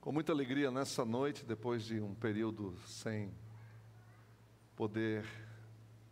[0.00, 3.30] Com muita alegria nessa noite, depois de um período sem
[4.74, 5.26] poder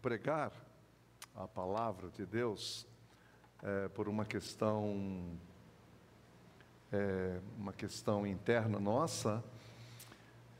[0.02, 0.52] pregar
[1.34, 2.86] a palavra de Deus,
[3.62, 5.38] é, por uma questão,
[6.92, 9.42] é, uma questão interna nossa,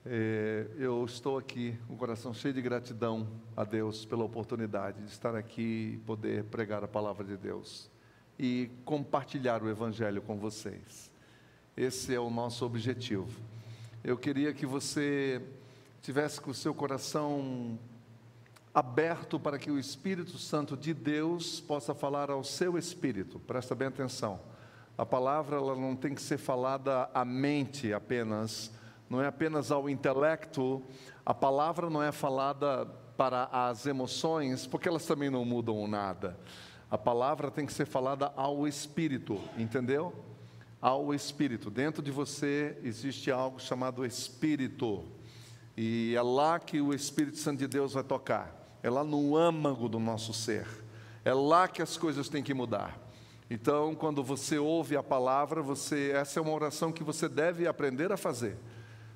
[0.06, 5.10] é, eu estou aqui com o coração cheio de gratidão a Deus pela oportunidade de
[5.10, 7.90] estar aqui e poder pregar a palavra de Deus
[8.38, 11.17] e compartilhar o Evangelho com vocês.
[11.80, 13.40] Esse é o nosso objetivo.
[14.02, 15.40] Eu queria que você
[16.02, 17.78] tivesse com o seu coração
[18.74, 23.38] aberto para que o Espírito Santo de Deus possa falar ao seu espírito.
[23.38, 24.40] Presta bem atenção.
[24.98, 28.72] A palavra ela não tem que ser falada à mente apenas,
[29.08, 30.82] não é apenas ao intelecto.
[31.24, 32.86] A palavra não é falada
[33.16, 36.36] para as emoções, porque elas também não mudam nada.
[36.90, 40.12] A palavra tem que ser falada ao espírito, entendeu?
[40.80, 41.70] Ao Espírito.
[41.70, 45.04] Dentro de você existe algo chamado Espírito.
[45.76, 48.78] E é lá que o Espírito Santo de Deus vai tocar.
[48.82, 50.66] É lá no âmago do nosso ser.
[51.24, 52.98] É lá que as coisas têm que mudar.
[53.50, 58.12] Então, quando você ouve a palavra, você essa é uma oração que você deve aprender
[58.12, 58.56] a fazer.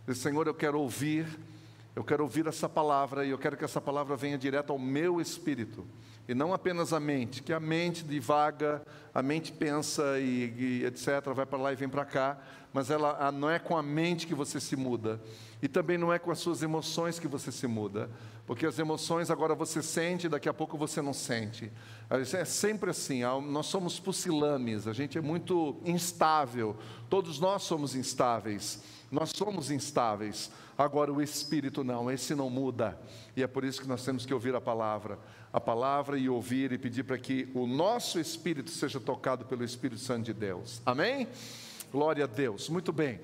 [0.06, 1.26] Diz, Senhor, eu quero ouvir,
[1.94, 5.20] eu quero ouvir essa palavra e eu quero que essa palavra venha direto ao meu
[5.20, 5.86] espírito
[6.28, 11.32] e não apenas a mente, que a mente divaga, a mente pensa e, e etc.,
[11.34, 12.38] vai para lá e vem para cá,
[12.72, 15.20] mas ela não é com a mente que você se muda,
[15.60, 18.08] e também não é com as suas emoções que você se muda,
[18.46, 21.70] porque as emoções agora você sente, daqui a pouco você não sente.
[22.10, 26.76] É sempre assim, nós somos pusilames, a gente é muito instável,
[27.08, 30.50] todos nós somos instáveis, nós somos instáveis.
[30.76, 32.98] Agora o espírito não, esse não muda.
[33.36, 35.18] E é por isso que nós temos que ouvir a palavra
[35.52, 40.00] a palavra e ouvir e pedir para que o nosso espírito seja tocado pelo Espírito
[40.00, 40.80] Santo de Deus.
[40.86, 41.28] Amém?
[41.90, 42.70] Glória a Deus.
[42.70, 43.20] Muito bem.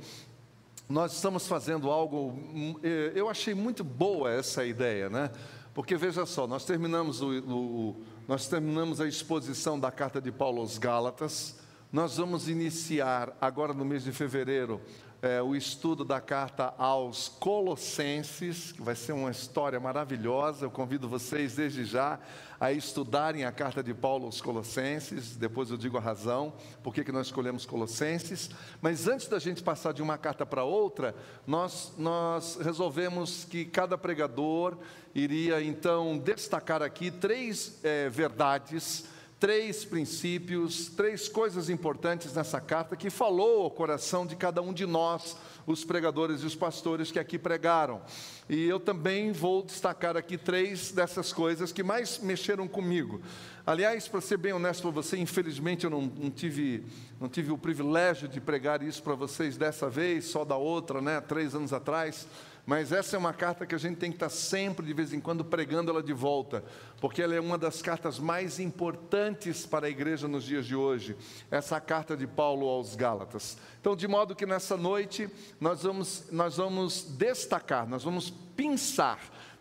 [0.88, 5.30] Nós estamos fazendo algo, hum, eh, eu achei muito boa essa ideia, né?
[5.74, 10.60] Porque veja só, nós terminamos, o, o, nós terminamos a exposição da carta de Paulo
[10.60, 11.58] aos Gálatas,
[11.92, 14.80] nós vamos iniciar agora no mês de fevereiro
[15.20, 20.64] é, o estudo da carta aos Colossenses, que vai ser uma história maravilhosa.
[20.64, 22.20] Eu convido vocês desde já
[22.60, 25.36] a estudarem a carta de Paulo aos Colossenses.
[25.36, 26.52] Depois eu digo a razão,
[26.82, 28.50] por que nós escolhemos Colossenses.
[28.80, 31.14] Mas antes da gente passar de uma carta para outra,
[31.46, 34.78] nós, nós resolvemos que cada pregador
[35.14, 43.08] iria então destacar aqui três é, verdades três princípios, três coisas importantes nessa carta que
[43.08, 47.38] falou ao coração de cada um de nós, os pregadores e os pastores que aqui
[47.38, 48.02] pregaram.
[48.48, 53.20] E eu também vou destacar aqui três dessas coisas que mais mexeram comigo.
[53.64, 56.84] Aliás, para ser bem honesto com você, infelizmente eu não, não, tive,
[57.20, 61.20] não tive o privilégio de pregar isso para vocês dessa vez, só da outra, né,
[61.20, 62.26] três anos atrás.
[62.68, 65.20] Mas essa é uma carta que a gente tem que estar sempre, de vez em
[65.20, 66.62] quando, pregando ela de volta,
[67.00, 71.16] porque ela é uma das cartas mais importantes para a igreja nos dias de hoje.
[71.50, 73.56] Essa carta de Paulo aos Gálatas.
[73.80, 79.18] Então, de modo que nessa noite nós vamos, nós vamos destacar, nós vamos pensar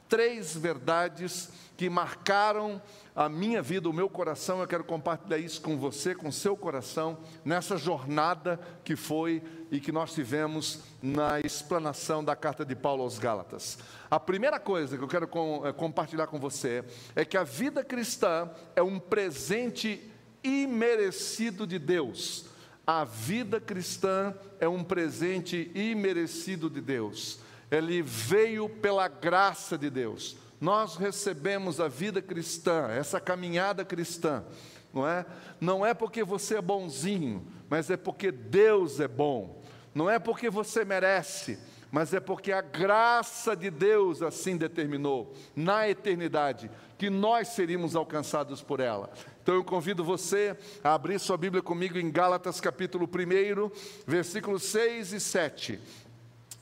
[0.08, 2.82] três verdades que marcaram
[3.16, 4.60] a minha vida, o meu coração.
[4.60, 9.92] Eu quero compartilhar isso com você, com seu coração, nessa jornada que foi e que
[9.92, 13.78] nós tivemos na explanação da carta de Paulo aos Gálatas.
[14.10, 16.84] A primeira coisa que eu quero com, é, compartilhar com você
[17.16, 20.12] é que a vida cristã é um presente
[20.44, 22.46] imerecido de Deus.
[22.86, 27.40] A vida cristã é um presente imerecido de Deus.
[27.70, 34.44] Ele veio pela graça de Deus nós recebemos a vida cristã, essa caminhada cristã,
[34.94, 35.26] não é?
[35.62, 39.62] Não é porque você é bonzinho, mas é porque Deus é bom.
[39.94, 41.60] Não é porque você merece,
[41.92, 48.62] mas é porque a graça de Deus assim determinou na eternidade que nós seríamos alcançados
[48.62, 49.12] por ela.
[49.42, 53.72] Então eu convido você a abrir sua Bíblia comigo em Gálatas capítulo 1,
[54.06, 55.80] versículos 6 e 7.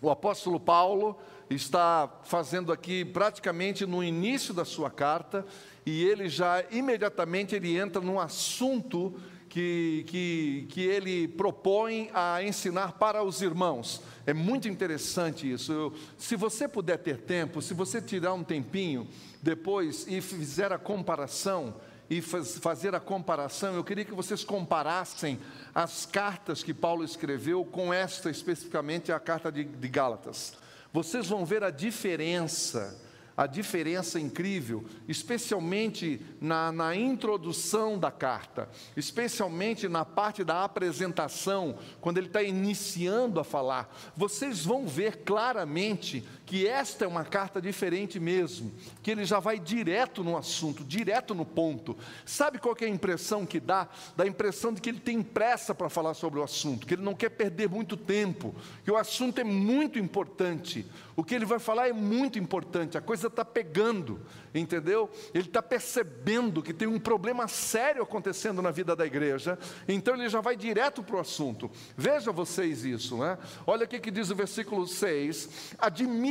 [0.02, 1.18] O apóstolo Paulo
[1.50, 5.46] está fazendo aqui praticamente no início da sua carta,
[5.86, 9.14] e ele já imediatamente ele entra num assunto
[9.48, 14.02] que, que, que ele propõe a ensinar para os irmãos.
[14.26, 15.72] É muito interessante isso.
[15.72, 19.08] Eu, se você puder ter tempo, se você tirar um tempinho
[19.42, 21.76] depois e fizer a comparação,
[22.10, 25.40] e faz, fazer a comparação, eu queria que vocês comparassem
[25.74, 30.54] as cartas que Paulo escreveu com esta especificamente, a carta de, de Gálatas
[30.96, 32.98] vocês vão ver a diferença,
[33.36, 42.18] a diferença incrível, especialmente na, na, introdução da carta, especialmente na parte da apresentação, quando
[42.18, 43.94] ele está iniciando a falar.
[44.16, 48.72] Vocês vão ver claramente que esta é uma carta diferente mesmo,
[49.02, 51.98] que ele já vai direto no assunto, direto no ponto.
[52.26, 53.88] Sabe qual é a impressão que dá?
[54.16, 57.02] Dá a impressão de que ele tem pressa para falar sobre o assunto, que ele
[57.02, 58.54] não quer perder muito tempo,
[58.84, 60.86] que o assunto é muito importante.
[61.16, 64.20] O que ele vai falar é muito importante, a coisa está pegando,
[64.54, 65.10] entendeu?
[65.34, 69.58] Ele está percebendo que tem um problema sério acontecendo na vida da igreja,
[69.88, 71.72] então ele já vai direto para o assunto.
[71.96, 73.38] Veja vocês isso, né?
[73.66, 75.76] Olha o que diz o versículo 6: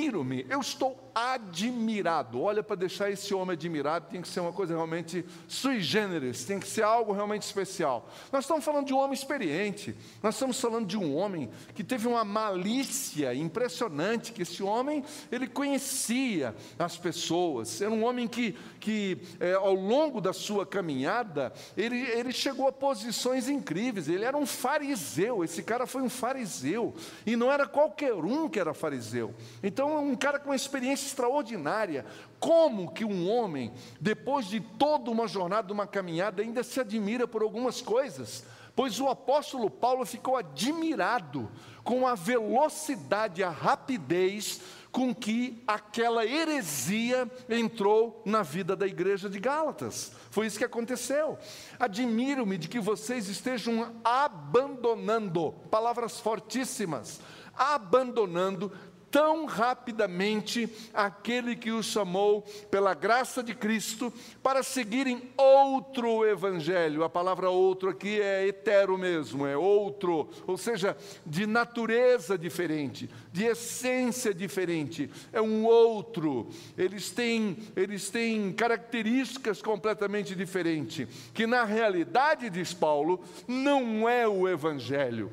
[0.05, 2.43] Admiro-me, eu estou admirado.
[2.43, 6.59] Olha, para deixar esse homem admirado, tem que ser uma coisa realmente sui generis, tem
[6.59, 8.09] que ser algo realmente especial.
[8.33, 12.09] Nós estamos falando de um homem experiente, nós estamos falando de um homem que teve
[12.09, 19.19] uma malícia impressionante, que esse homem ele conhecia as pessoas, era um homem que, que
[19.39, 24.47] é, ao longo da sua caminhada, ele, ele chegou a posições incríveis, ele era um
[24.47, 26.95] fariseu, esse cara foi um fariseu,
[27.25, 29.33] e não era qualquer um que era fariseu,
[29.63, 32.05] então um cara com uma experiência extraordinária,
[32.39, 37.43] como que um homem, depois de toda uma jornada, uma caminhada, ainda se admira por
[37.43, 38.45] algumas coisas?
[38.77, 41.51] Pois o apóstolo Paulo ficou admirado
[41.85, 44.61] com a velocidade, a rapidez
[44.91, 50.13] com que aquela heresia entrou na vida da igreja de Gálatas.
[50.31, 51.37] Foi isso que aconteceu.
[51.81, 57.21] Admiro-me de que vocês estejam abandonando, palavras fortíssimas,
[57.57, 58.73] abandonando
[59.15, 64.13] tão rapidamente aquele que os chamou pela graça de Cristo
[64.43, 67.05] para seguirem outro evangelho.
[67.05, 73.45] A palavra outro aqui é hetero mesmo, é outro, ou seja, de natureza diferente, de
[73.45, 76.49] essência diferente, é um outro.
[76.77, 84.49] Eles têm, eles têm características completamente diferentes, que na realidade, diz Paulo, não é o
[84.49, 85.31] evangelho.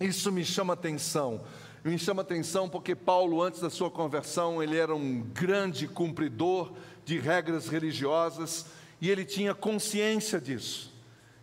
[0.00, 1.40] Isso me chama atenção
[1.90, 6.72] me chama atenção porque Paulo, antes da sua conversão, ele era um grande cumpridor
[7.04, 8.66] de regras religiosas
[9.00, 10.92] e ele tinha consciência disso.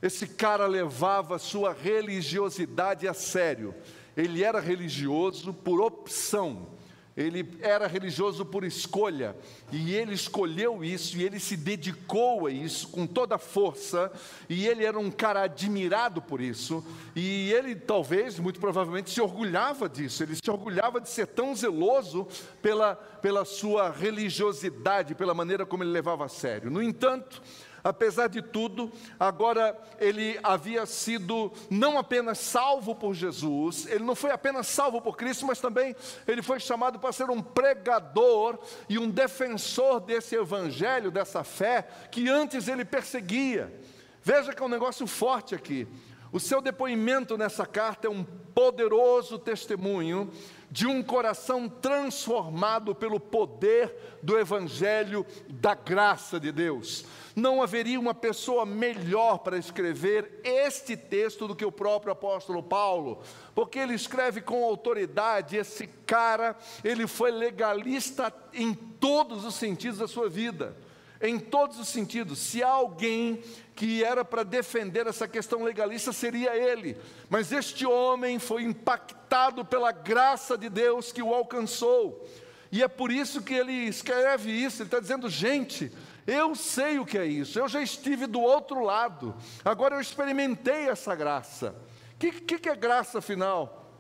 [0.02, 3.74] Esse cara levava sua religiosidade a sério.
[4.18, 6.68] Ele era religioso por opção
[7.16, 9.36] ele era religioso por escolha,
[9.72, 14.12] e ele escolheu isso, e ele se dedicou a isso com toda a força,
[14.50, 16.84] e ele era um cara admirado por isso,
[17.16, 22.28] e ele talvez, muito provavelmente, se orgulhava disso, ele se orgulhava de ser tão zeloso
[22.62, 26.72] pela, pela sua religiosidade, pela maneira como ele levava a sério.
[26.72, 27.42] No entanto,
[27.84, 34.32] apesar de tudo, agora ele havia sido não apenas salvo por Jesus, ele não foi
[34.32, 35.96] apenas salvo por Cristo, mas também
[36.28, 38.58] ele foi chamado para ser um pregador
[38.88, 43.74] e um defensor desse evangelho, dessa fé que antes ele perseguia.
[44.22, 45.88] Veja que é um negócio forte aqui.
[46.32, 50.32] O seu depoimento nessa carta é um poderoso testemunho
[50.72, 57.06] de um coração transformado pelo poder do Evangelho da graça de Deus.
[57.36, 63.22] Não haveria uma pessoa melhor para escrever este texto do que o próprio apóstolo Paulo,
[63.56, 65.58] porque ele escreve com autoridade.
[65.58, 70.78] Esse cara, ele foi legalista em todos os sentidos da sua vida
[71.24, 72.38] em todos os sentidos.
[72.38, 73.42] Se há alguém
[73.76, 76.98] que era para defender essa questão legalista, seria ele.
[77.30, 82.28] Mas este homem foi impactado pela graça de Deus que o alcançou.
[82.70, 84.82] E é por isso que ele escreve isso.
[84.82, 85.92] Ele está dizendo, gente,
[86.26, 90.90] eu sei o que é isso, eu já estive do outro lado, agora eu experimentei
[90.90, 91.76] essa graça.
[92.14, 93.92] O que, que, que é graça afinal?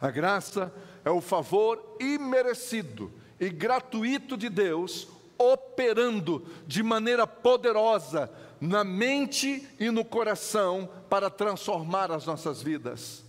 [0.00, 0.72] A graça
[1.04, 5.08] é o favor imerecido e gratuito de Deus
[5.38, 8.30] operando de maneira poderosa
[8.60, 13.24] na mente e no coração para transformar as nossas vidas.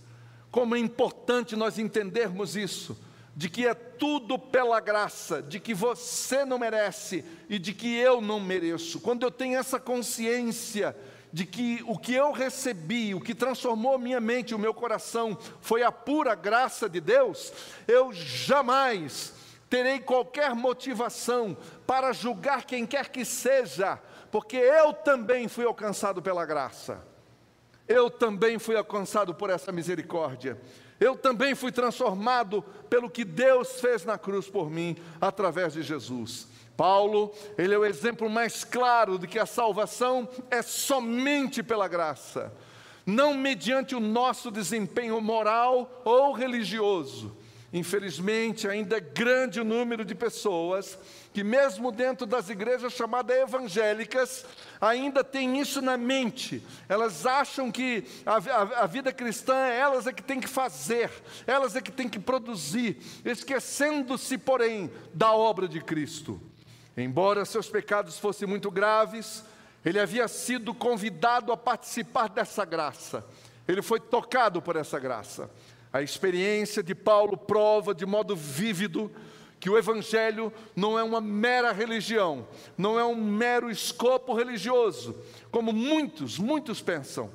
[0.50, 2.96] Como é importante nós entendermos isso,
[3.36, 8.20] de que é tudo pela graça, de que você não merece e de que eu
[8.20, 9.00] não mereço.
[9.00, 10.96] Quando eu tenho essa consciência
[11.32, 15.82] de que o que eu recebi, o que transformou minha mente o meu coração foi
[15.82, 17.52] a pura graça de Deus,
[17.88, 19.32] eu jamais
[19.68, 23.98] terei qualquer motivação para julgar quem quer que seja,
[24.30, 27.04] porque eu também fui alcançado pela graça,
[27.88, 30.56] eu também fui alcançado por essa misericórdia,
[31.00, 36.48] eu também fui transformado pelo que Deus fez na cruz por mim, através de Jesus.
[36.76, 42.52] Paulo, ele é o exemplo mais claro de que a salvação é somente pela graça,
[43.06, 47.36] não mediante o nosso desempenho moral ou religioso
[47.74, 50.96] Infelizmente, ainda é grande número de pessoas
[51.34, 54.46] que, mesmo dentro das igrejas chamadas evangélicas,
[54.80, 56.64] ainda tem isso na mente.
[56.88, 61.10] Elas acham que a, a, a vida cristã, elas é que tem que fazer,
[61.44, 66.40] elas é que tem que produzir, esquecendo-se, porém, da obra de Cristo.
[66.96, 69.42] Embora seus pecados fossem muito graves,
[69.84, 73.26] ele havia sido convidado a participar dessa graça.
[73.66, 75.50] Ele foi tocado por essa graça.
[75.92, 79.10] A experiência de Paulo prova de modo vívido
[79.64, 85.16] que o Evangelho não é uma mera religião, não é um mero escopo religioso,
[85.50, 87.30] como muitos, muitos pensam.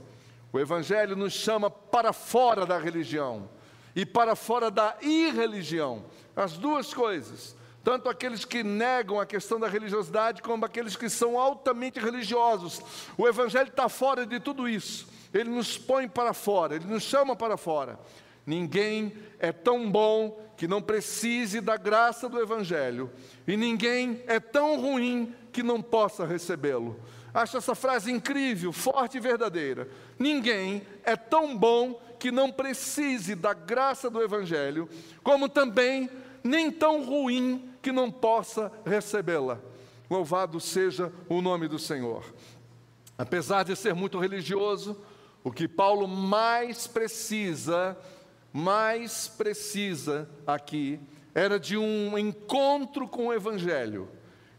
[0.53, 3.49] O Evangelho nos chama para fora da religião
[3.95, 6.05] e para fora da irreligião,
[6.35, 7.55] as duas coisas.
[7.83, 12.79] Tanto aqueles que negam a questão da religiosidade, como aqueles que são altamente religiosos.
[13.17, 15.07] O Evangelho está fora de tudo isso.
[15.33, 17.99] Ele nos põe para fora, ele nos chama para fora.
[18.45, 23.09] Ninguém é tão bom que não precise da graça do Evangelho,
[23.47, 26.99] e ninguém é tão ruim que não possa recebê-lo.
[27.33, 29.87] Acho essa frase incrível, forte e verdadeira.
[30.19, 34.89] Ninguém é tão bom que não precise da graça do Evangelho,
[35.23, 36.09] como também
[36.43, 39.59] nem tão ruim que não possa recebê-la.
[40.09, 42.25] Louvado seja o nome do Senhor.
[43.17, 44.97] Apesar de ser muito religioso,
[45.41, 47.97] o que Paulo mais precisa
[48.53, 50.99] mais precisa aqui
[51.33, 54.09] era de um encontro com o Evangelho.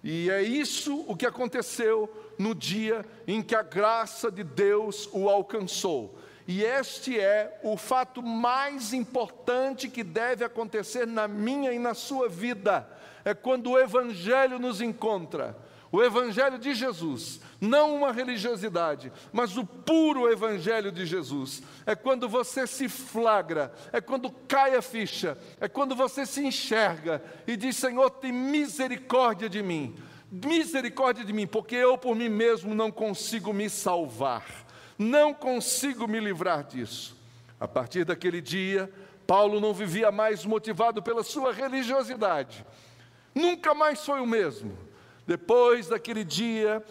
[0.02, 5.28] E é isso o que aconteceu no dia em que a graça de Deus o
[5.28, 6.18] alcançou.
[6.48, 12.28] E este é o fato mais importante que deve acontecer na minha e na sua
[12.28, 12.88] vida.
[13.24, 15.56] É quando o Evangelho nos encontra.
[15.92, 21.62] O Evangelho de Jesus, não uma religiosidade, mas o puro Evangelho de Jesus.
[21.84, 27.20] É quando você se flagra, é quando cai a ficha, é quando você se enxerga
[27.44, 29.96] e diz: Senhor, tem misericórdia de mim,
[30.30, 34.46] misericórdia de mim, porque eu por mim mesmo não consigo me salvar,
[34.96, 37.18] não consigo me livrar disso.
[37.58, 38.88] A partir daquele dia,
[39.26, 42.64] Paulo não vivia mais motivado pela sua religiosidade,
[43.34, 44.89] nunca mais foi o mesmo
[45.30, 46.84] depois daquele dia,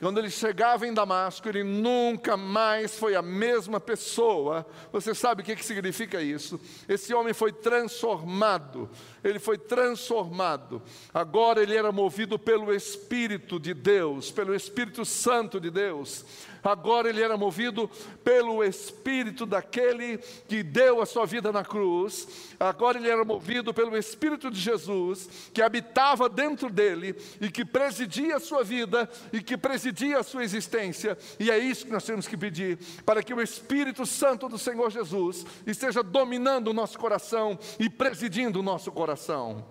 [0.00, 4.66] quando ele chegava em Damasco, ele nunca mais foi a mesma pessoa.
[4.90, 6.60] Você sabe o que, que significa isso?
[6.88, 8.90] Esse homem foi transformado,
[9.22, 10.82] ele foi transformado.
[11.14, 16.24] Agora ele era movido pelo Espírito de Deus, pelo Espírito Santo de Deus
[16.64, 17.88] agora ele era movido
[18.24, 20.18] pelo Espírito daquele
[20.48, 22.26] que deu a sua vida na cruz,
[22.58, 28.36] agora ele era movido pelo Espírito de Jesus, que habitava dentro dele e que presidia
[28.36, 32.26] a sua vida e que presidia a sua existência, e é isso que nós temos
[32.26, 37.58] que pedir, para que o Espírito Santo do Senhor Jesus esteja dominando o nosso coração
[37.78, 39.66] e presidindo o nosso coração.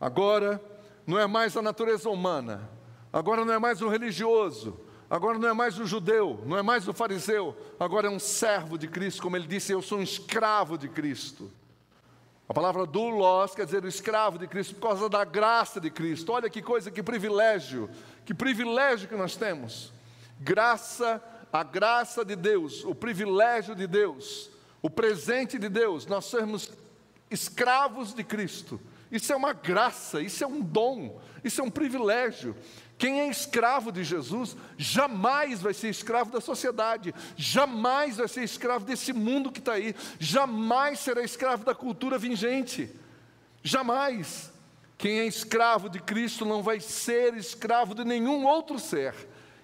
[0.00, 0.62] Agora,
[1.06, 2.70] não é mais a natureza humana,
[3.12, 4.78] agora não é mais o religioso,
[5.10, 8.78] Agora não é mais o judeu, não é mais o fariseu, agora é um servo
[8.78, 11.50] de Cristo, como ele disse, eu sou um escravo de Cristo.
[12.48, 16.32] A palavra doulos quer dizer o escravo de Cristo por causa da graça de Cristo.
[16.32, 17.90] Olha que coisa, que privilégio,
[18.24, 19.92] que privilégio que nós temos.
[20.38, 24.48] Graça, a graça de Deus, o privilégio de Deus,
[24.80, 26.70] o presente de Deus, nós sermos
[27.28, 28.80] escravos de Cristo.
[29.10, 32.56] Isso é uma graça, isso é um dom, isso é um privilégio.
[33.00, 38.84] Quem é escravo de Jesus jamais vai ser escravo da sociedade, jamais vai ser escravo
[38.84, 42.94] desse mundo que está aí, jamais será escravo da cultura vingente,
[43.62, 44.52] jamais.
[44.98, 49.14] Quem é escravo de Cristo não vai ser escravo de nenhum outro ser,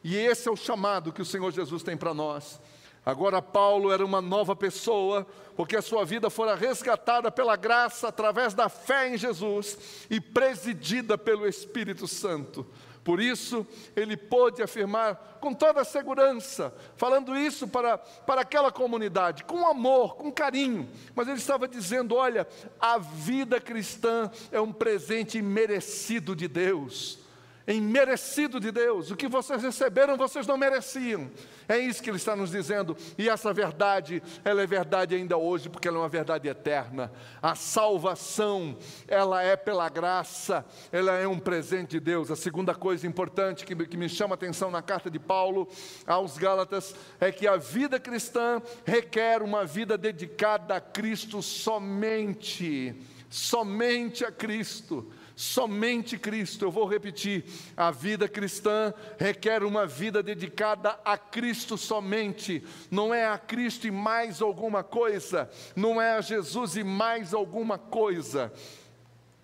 [0.02, 2.58] e esse é o chamado que o Senhor Jesus tem para nós.
[3.04, 8.54] Agora, Paulo era uma nova pessoa, porque a sua vida fora resgatada pela graça através
[8.54, 12.66] da fé em Jesus e presidida pelo Espírito Santo.
[13.06, 19.44] Por isso, ele pôde afirmar com toda a segurança, falando isso para, para aquela comunidade,
[19.44, 22.48] com amor, com carinho, mas ele estava dizendo: olha,
[22.80, 27.24] a vida cristã é um presente merecido de Deus
[27.66, 29.10] em merecido de Deus.
[29.10, 31.30] O que vocês receberam, vocês não mereciam.
[31.68, 32.96] É isso que ele está nos dizendo.
[33.18, 37.10] E essa verdade, ela é verdade ainda hoje, porque ela é uma verdade eterna.
[37.42, 42.30] A salvação, ela é pela graça, ela é um presente de Deus.
[42.30, 45.68] A segunda coisa importante que, que me chama a atenção na carta de Paulo
[46.06, 52.94] aos Gálatas é que a vida cristã requer uma vida dedicada a Cristo somente
[53.28, 55.10] somente a Cristo.
[55.38, 57.44] Somente Cristo, eu vou repetir:
[57.76, 63.90] a vida cristã requer uma vida dedicada a Cristo somente, não é a Cristo e
[63.90, 68.50] mais alguma coisa, não é a Jesus e mais alguma coisa.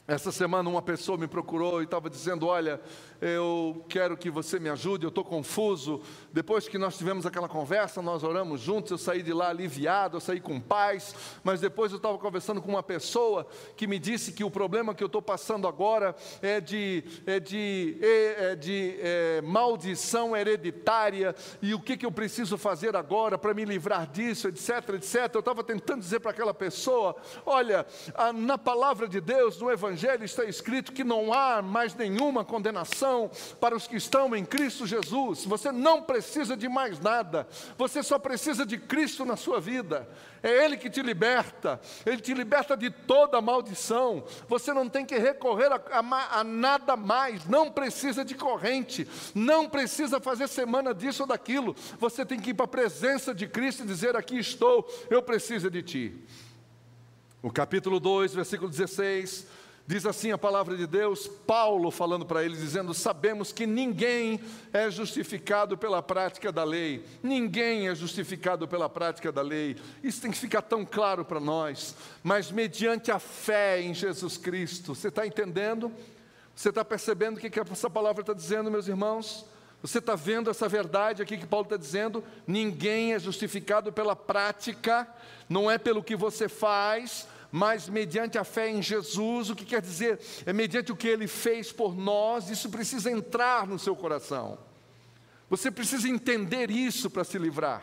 [0.08, 2.80] Essa semana uma pessoa me procurou e estava dizendo: Olha,
[3.22, 6.00] eu quero que você me ajude, eu estou confuso.
[6.32, 10.20] Depois que nós tivemos aquela conversa, nós oramos juntos, eu saí de lá aliviado, eu
[10.20, 11.14] saí com paz,
[11.44, 15.04] mas depois eu estava conversando com uma pessoa que me disse que o problema que
[15.04, 21.74] eu estou passando agora é de, é de, é, é de é, maldição hereditária, e
[21.74, 25.30] o que, que eu preciso fazer agora para me livrar disso, etc, etc.
[25.32, 27.14] Eu estava tentando dizer para aquela pessoa:
[27.46, 27.86] olha,
[28.34, 33.11] na palavra de Deus, no Evangelho, está escrito que não há mais nenhuma condenação
[33.60, 35.44] para os que estão em Cristo Jesus.
[35.44, 40.08] Você não precisa de mais nada, você só precisa de Cristo na sua vida.
[40.42, 44.24] É Ele que te liberta, Ele te liberta de toda maldição.
[44.48, 49.68] Você não tem que recorrer a, a, a nada mais, não precisa de corrente, não
[49.68, 51.76] precisa fazer semana disso ou daquilo.
[51.98, 55.70] Você tem que ir para a presença de Cristo e dizer: Aqui estou, eu preciso
[55.70, 56.24] de Ti.
[57.42, 59.61] O capítulo 2, versículo 16
[59.92, 64.40] Diz assim a palavra de Deus, Paulo falando para eles, dizendo: Sabemos que ninguém
[64.72, 70.30] é justificado pela prática da lei, ninguém é justificado pela prática da lei, isso tem
[70.30, 75.26] que ficar tão claro para nós, mas mediante a fé em Jesus Cristo, você está
[75.26, 75.92] entendendo?
[76.56, 79.44] Você está percebendo o que, que essa palavra está dizendo, meus irmãos?
[79.82, 82.24] Você está vendo essa verdade aqui que Paulo está dizendo?
[82.46, 85.06] Ninguém é justificado pela prática,
[85.50, 89.82] não é pelo que você faz, mas mediante a fé em Jesus, o que quer
[89.82, 90.18] dizer?
[90.46, 94.58] É mediante o que ele fez por nós, isso precisa entrar no seu coração.
[95.50, 97.82] Você precisa entender isso para se livrar.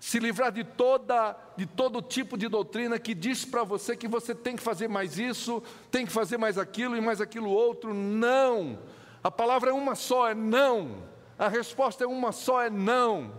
[0.00, 4.34] Se livrar de toda de todo tipo de doutrina que diz para você que você
[4.34, 5.62] tem que fazer mais isso,
[5.92, 7.94] tem que fazer mais aquilo e mais aquilo outro.
[7.94, 8.80] Não.
[9.22, 11.04] A palavra é uma só, é não.
[11.38, 13.32] A resposta é uma só, é não.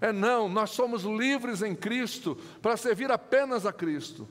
[0.00, 0.48] É não.
[0.48, 4.28] Nós somos livres em Cristo para servir apenas a Cristo.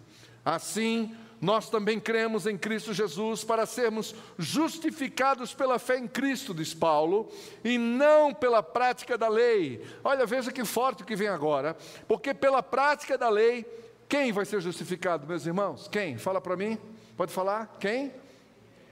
[0.49, 6.73] Assim, nós também cremos em Cristo Jesus para sermos justificados pela fé em Cristo, diz
[6.73, 7.29] Paulo,
[7.63, 9.85] e não pela prática da lei.
[10.03, 11.77] Olha, veja que forte que vem agora,
[12.07, 13.63] porque pela prática da lei,
[14.07, 15.87] quem vai ser justificado, meus irmãos?
[15.87, 16.17] Quem?
[16.17, 16.79] Fala para mim.
[17.15, 17.77] Pode falar?
[17.79, 18.11] Quem?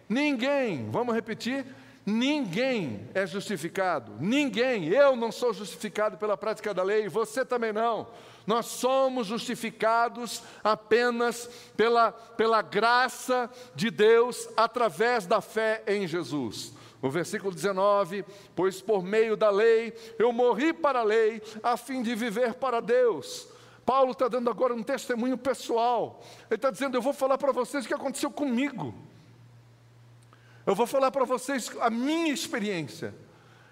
[0.08, 0.92] Ninguém.
[0.92, 1.66] Vamos repetir?
[2.08, 4.14] Ninguém é justificado.
[4.20, 4.88] Ninguém.
[4.88, 8.08] Eu não sou justificado pela prática da lei, você também não
[8.48, 16.74] nós somos justificados apenas pela, pela graça de Deus através da fé em Jesus.
[17.02, 18.24] O versículo 19:
[18.56, 22.80] Pois por meio da lei eu morri para a lei, a fim de viver para
[22.80, 23.50] Deus.
[23.86, 26.24] Paulo está dando agora um testemunho pessoal.
[26.50, 28.96] Ele está dizendo: Eu vou falar para vocês o que aconteceu comigo.
[30.68, 33.16] Eu vou falar para vocês a minha experiência.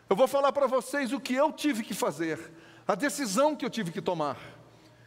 [0.09, 2.39] Eu vou falar para vocês o que eu tive que fazer,
[2.87, 4.37] a decisão que eu tive que tomar.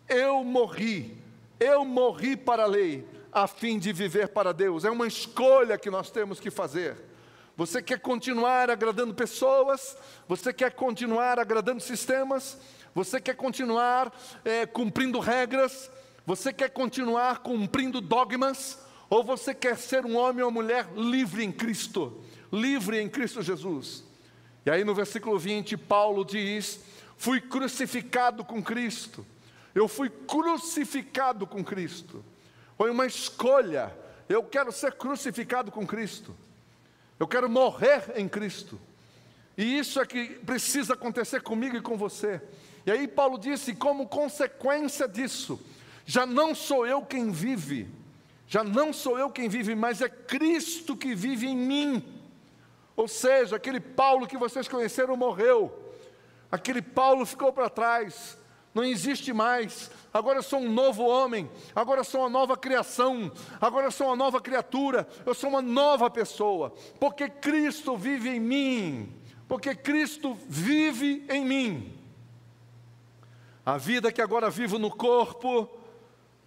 [0.07, 1.17] Eu morri,
[1.59, 4.85] eu morri para a lei, a fim de viver para Deus.
[4.85, 6.95] É uma escolha que nós temos que fazer.
[7.57, 9.97] Você quer continuar agradando pessoas?
[10.29, 12.59] Você quer continuar agradando sistemas?
[12.95, 14.13] Você quer continuar
[14.45, 15.91] é, cumprindo regras?
[16.27, 18.79] Você quer continuar cumprindo dogmas?
[19.11, 22.23] Ou você quer ser um homem ou mulher livre em Cristo?
[22.53, 24.05] Livre em Cristo Jesus.
[24.67, 26.81] E aí no versículo 20, Paulo diz:
[27.17, 29.25] Fui crucificado com Cristo.
[29.75, 32.25] Eu fui crucificado com Cristo.
[32.77, 33.97] Foi uma escolha.
[34.29, 36.35] Eu quero ser crucificado com Cristo.
[37.19, 38.79] Eu quero morrer em Cristo.
[39.57, 42.41] E isso é que precisa acontecer comigo e com você.
[42.87, 45.61] E aí Paulo disse: como consequência disso,
[46.07, 47.89] já não sou eu quem vive,
[48.49, 52.03] já não sou eu quem vive, mas é Cristo que vive em mim.
[52.97, 55.71] Ou seja, aquele Paulo que vocês conheceram morreu,
[56.51, 58.39] aquele Paulo ficou para trás,
[58.75, 59.91] não existe mais.
[60.13, 63.31] Agora eu sou um novo homem, agora eu sou uma nova criação,
[63.61, 68.41] agora eu sou uma nova criatura, eu sou uma nova pessoa, porque Cristo vive em
[68.41, 69.13] mim,
[69.47, 71.99] porque Cristo vive em mim.
[73.65, 75.69] A vida que agora vivo no corpo,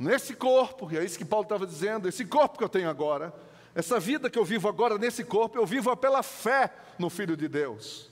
[0.02, 3.34] nesse corpo, e é isso que Paulo estava dizendo, esse corpo que eu tenho agora,
[3.76, 7.48] essa vida que eu vivo agora nesse corpo, eu vivo pela fé no Filho de
[7.48, 8.10] Deus,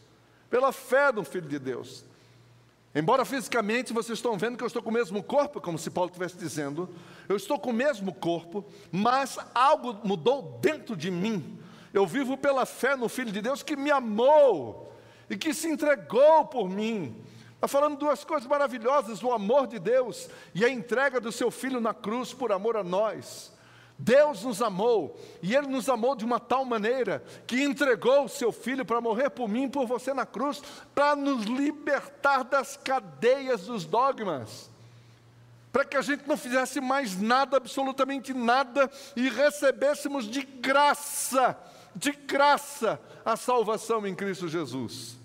[0.49, 2.05] pela fé no Filho de Deus.
[2.93, 6.09] Embora fisicamente vocês estão vendo que eu estou com o mesmo corpo, como se Paulo
[6.09, 6.89] estivesse dizendo,
[7.27, 11.59] eu estou com o mesmo corpo, mas algo mudou dentro de mim.
[11.93, 14.93] Eu vivo pela fé no Filho de Deus que me amou
[15.29, 17.15] e que se entregou por mim.
[17.59, 21.81] Está falando duas coisas maravilhosas: o amor de Deus e a entrega do seu Filho
[21.81, 23.51] na cruz por amor a nós.
[24.01, 28.49] Deus nos amou, e Ele nos amou de uma tal maneira que entregou o seu
[28.49, 30.63] Filho para morrer por mim e por você na cruz,
[30.95, 34.69] para nos libertar das cadeias dos dogmas,
[35.69, 41.59] para que a gente não fizesse mais nada, absolutamente nada, e recebêssemos de graça,
[41.93, 45.18] de graça, a salvação em Cristo Jesus.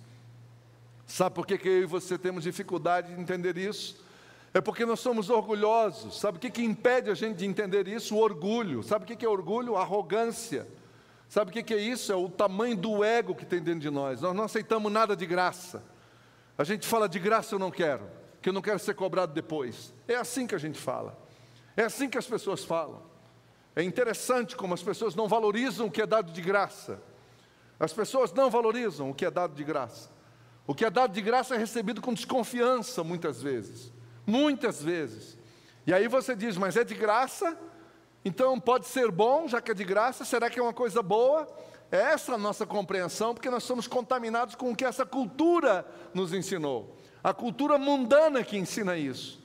[1.14, 4.04] Sabe por que, que eu e você temos dificuldade de entender isso?
[4.52, 6.18] É porque nós somos orgulhosos.
[6.18, 8.16] Sabe o que, que impede a gente de entender isso?
[8.16, 8.82] O orgulho.
[8.82, 9.76] Sabe o que, que é orgulho?
[9.76, 10.66] A arrogância.
[11.28, 12.10] Sabe o que, que é isso?
[12.10, 14.22] É o tamanho do ego que tem dentro de nós.
[14.22, 15.84] Nós não aceitamos nada de graça.
[16.58, 18.10] A gente fala de graça eu não quero,
[18.42, 19.94] que eu não quero ser cobrado depois.
[20.08, 21.16] É assim que a gente fala.
[21.76, 23.00] É assim que as pessoas falam.
[23.76, 27.00] É interessante como as pessoas não valorizam o que é dado de graça.
[27.78, 30.12] As pessoas não valorizam o que é dado de graça.
[30.66, 33.92] O que é dado de graça é recebido com desconfiança, muitas vezes.
[34.26, 35.36] Muitas vezes.
[35.86, 37.58] E aí você diz, mas é de graça?
[38.24, 40.24] Então pode ser bom, já que é de graça?
[40.24, 41.46] Será que é uma coisa boa?
[41.92, 46.32] É essa a nossa compreensão, porque nós somos contaminados com o que essa cultura nos
[46.32, 46.96] ensinou.
[47.22, 49.44] A cultura mundana que ensina isso.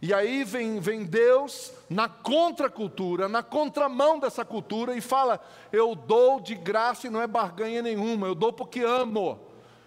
[0.00, 5.40] E aí vem, vem Deus na contracultura, na contramão dessa cultura e fala:
[5.72, 9.40] Eu dou de graça e não é barganha nenhuma, eu dou porque amo,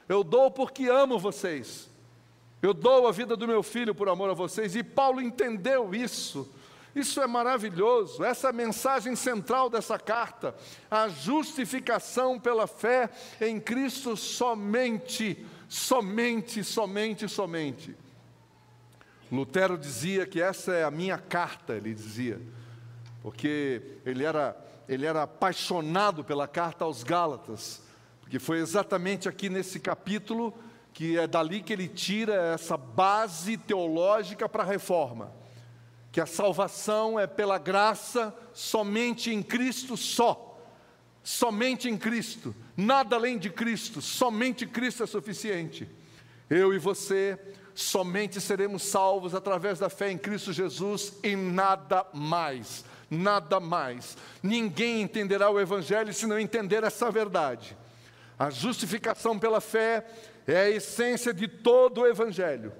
[0.09, 1.87] eu dou porque amo vocês.
[2.61, 6.51] Eu dou a vida do meu filho por amor a vocês, e Paulo entendeu isso.
[6.95, 10.55] Isso é maravilhoso, essa é a mensagem central dessa carta,
[10.89, 17.95] a justificação pela fé em Cristo somente, somente, somente, somente.
[19.31, 22.41] Lutero dizia que essa é a minha carta, ele dizia,
[23.21, 27.83] porque ele era, ele era apaixonado pela carta aos Gálatas,
[28.29, 30.53] porque foi exatamente aqui nesse capítulo
[30.93, 35.33] que é dali que ele tira essa base teológica para a reforma,
[36.11, 40.61] que a salvação é pela graça somente em Cristo só,
[41.23, 45.89] somente em Cristo, nada além de Cristo, somente Cristo é suficiente.
[46.47, 47.39] Eu e você
[47.73, 54.15] somente seremos salvos através da fé em Cristo Jesus e nada mais, nada mais.
[54.43, 57.75] Ninguém entenderá o Evangelho se não entender essa verdade.
[58.39, 60.05] A justificação pela fé
[60.47, 62.71] é a essência de todo o Evangelho,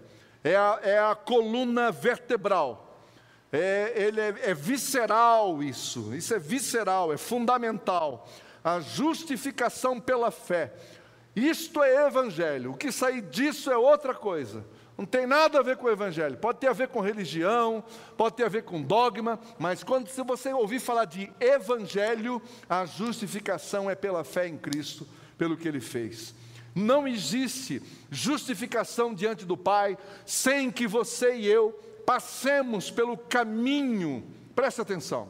[0.42, 3.04] é a, é a coluna vertebral,
[3.52, 8.26] é, ele é, é visceral isso, isso é visceral, é fundamental.
[8.64, 10.72] A justificação pela fé,
[11.36, 14.66] isto é Evangelho, o que sair disso é outra coisa.
[14.98, 16.36] Não tem nada a ver com o Evangelho.
[16.36, 17.82] Pode ter a ver com religião,
[18.18, 22.86] pode ter a ver com dogma, mas quando se você ouvir falar de Evangelho, a
[22.86, 25.08] justificação é pela fé em Cristo,
[25.40, 26.36] pelo que Ele fez.
[26.76, 31.72] Não existe justificação diante do Pai sem que você e eu
[32.06, 34.24] passemos pelo caminho,
[34.54, 35.30] preste atenção.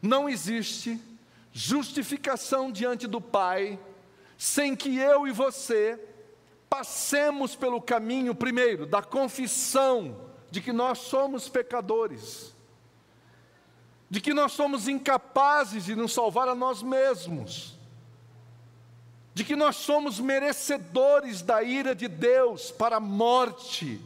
[0.00, 1.00] Não existe
[1.52, 3.78] justificação diante do Pai
[4.36, 5.98] sem que eu e você
[6.68, 12.54] passemos pelo caminho, primeiro, da confissão de que nós somos pecadores,
[14.08, 17.79] de que nós somos incapazes de nos salvar a nós mesmos
[19.32, 24.00] de que nós somos merecedores da ira de Deus para a morte,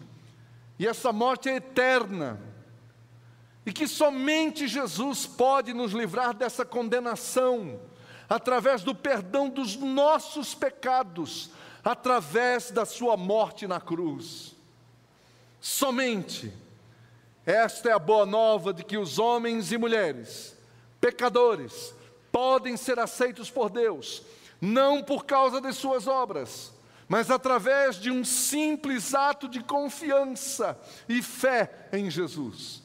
[0.78, 2.40] e essa morte é eterna,
[3.64, 7.80] e que somente Jesus pode nos livrar dessa condenação,
[8.28, 11.50] através do perdão dos nossos pecados,
[11.82, 14.54] através da Sua morte na cruz.
[15.60, 16.52] Somente.
[17.46, 20.56] Esta é a boa nova de que os homens e mulheres,
[20.98, 21.94] pecadores,
[22.32, 24.22] podem ser aceitos por Deus
[24.64, 26.72] não por causa de suas obras,
[27.06, 32.82] mas através de um simples ato de confiança e fé em Jesus.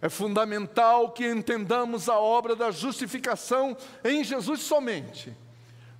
[0.00, 3.74] É fundamental que entendamos a obra da justificação
[4.04, 5.34] em Jesus somente.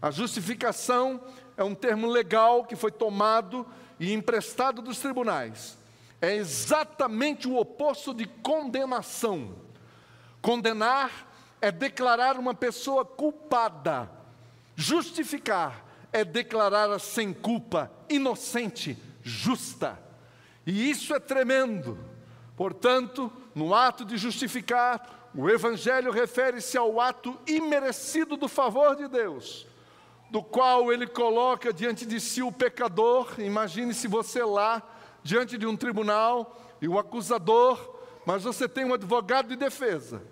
[0.02, 1.18] A justificação
[1.56, 3.66] é um termo legal que foi tomado
[3.98, 5.78] e emprestado dos tribunais.
[6.20, 9.54] É exatamente o oposto de condenação.
[10.42, 11.10] Condenar
[11.60, 14.15] é declarar uma pessoa culpada
[14.76, 19.98] Justificar é declarar sem culpa, inocente, justa.
[20.66, 21.98] E isso é tremendo.
[22.54, 29.66] Portanto, no ato de justificar, o Evangelho refere-se ao ato imerecido do favor de Deus,
[30.30, 33.34] do qual ele coloca diante de si o pecador.
[33.38, 34.82] Imagine-se você lá,
[35.22, 40.22] diante de um tribunal, e o acusador, mas você tem um advogado de defesa.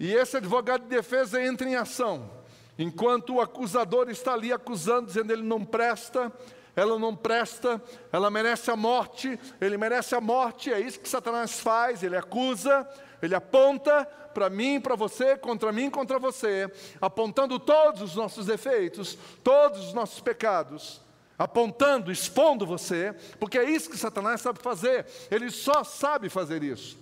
[0.00, 2.33] E esse advogado de defesa entra em ação
[2.78, 6.32] Enquanto o acusador está ali acusando, dizendo ele não presta,
[6.76, 7.80] ela não presta,
[8.12, 12.88] ela merece a morte, ele merece a morte, é isso que Satanás faz, ele acusa,
[13.22, 19.16] ele aponta para mim, para você, contra mim, contra você, apontando todos os nossos defeitos,
[19.44, 21.00] todos os nossos pecados,
[21.38, 26.98] apontando, expondo você, porque é isso que Satanás sabe fazer, ele só sabe fazer isso,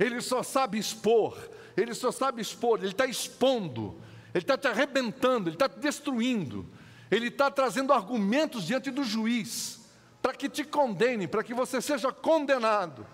[0.00, 1.38] ele só sabe expor,
[1.76, 3.96] ele só sabe expor, ele está expondo,
[4.34, 6.66] ele está te arrebentando, ele está te destruindo,
[7.10, 9.80] ele está trazendo argumentos diante do juiz,
[10.20, 13.06] para que te condene, para que você seja condenado.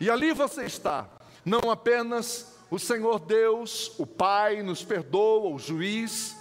[0.00, 1.08] E ali você está,
[1.44, 6.36] não apenas o Senhor Deus, o Pai, nos perdoa, o juiz,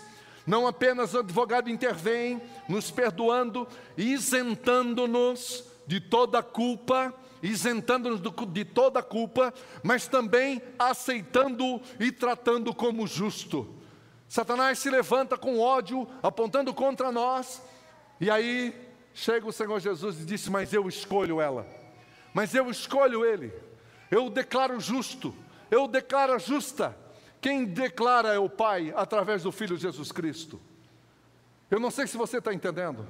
[0.46, 9.54] não apenas o advogado intervém, nos perdoando isentando-nos de toda culpa, isentando-nos de toda culpa,
[9.84, 13.76] mas também aceitando e tratando como justo.
[14.28, 17.62] Satanás se levanta com ódio, apontando contra nós,
[18.20, 18.74] e aí
[19.14, 21.68] chega o Senhor Jesus e disse: Mas eu escolho ela,
[22.34, 23.54] mas eu escolho ele,
[24.10, 25.34] eu declaro justo,
[25.70, 26.98] eu declaro justa.
[27.40, 30.60] Quem declara é o Pai através do Filho Jesus Cristo.
[31.70, 33.08] Eu não sei se você está entendendo,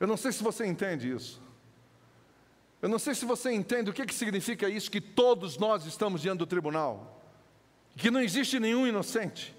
[0.00, 1.46] eu não sei se você entende isso.
[2.80, 6.22] Eu não sei se você entende o que, que significa isso, que todos nós estamos
[6.22, 7.17] diante do tribunal
[7.98, 9.54] que não existe nenhum inocente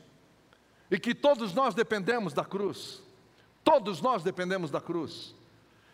[0.89, 3.03] e que todos nós dependemos da cruz.
[3.63, 5.35] Todos nós dependemos da cruz.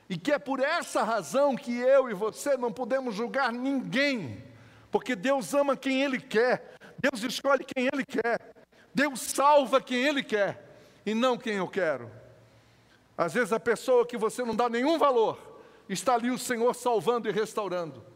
[0.08, 4.44] E que é por essa razão que eu e você não podemos julgar ninguém,
[4.92, 8.40] porque Deus ama quem Ele quer, Deus escolhe quem Ele quer,
[8.94, 12.10] Deus salva quem Ele quer e não quem eu quero.
[13.18, 15.40] Às vezes a pessoa que você não dá nenhum valor,
[15.90, 18.15] está ali o Senhor salvando e restaurando.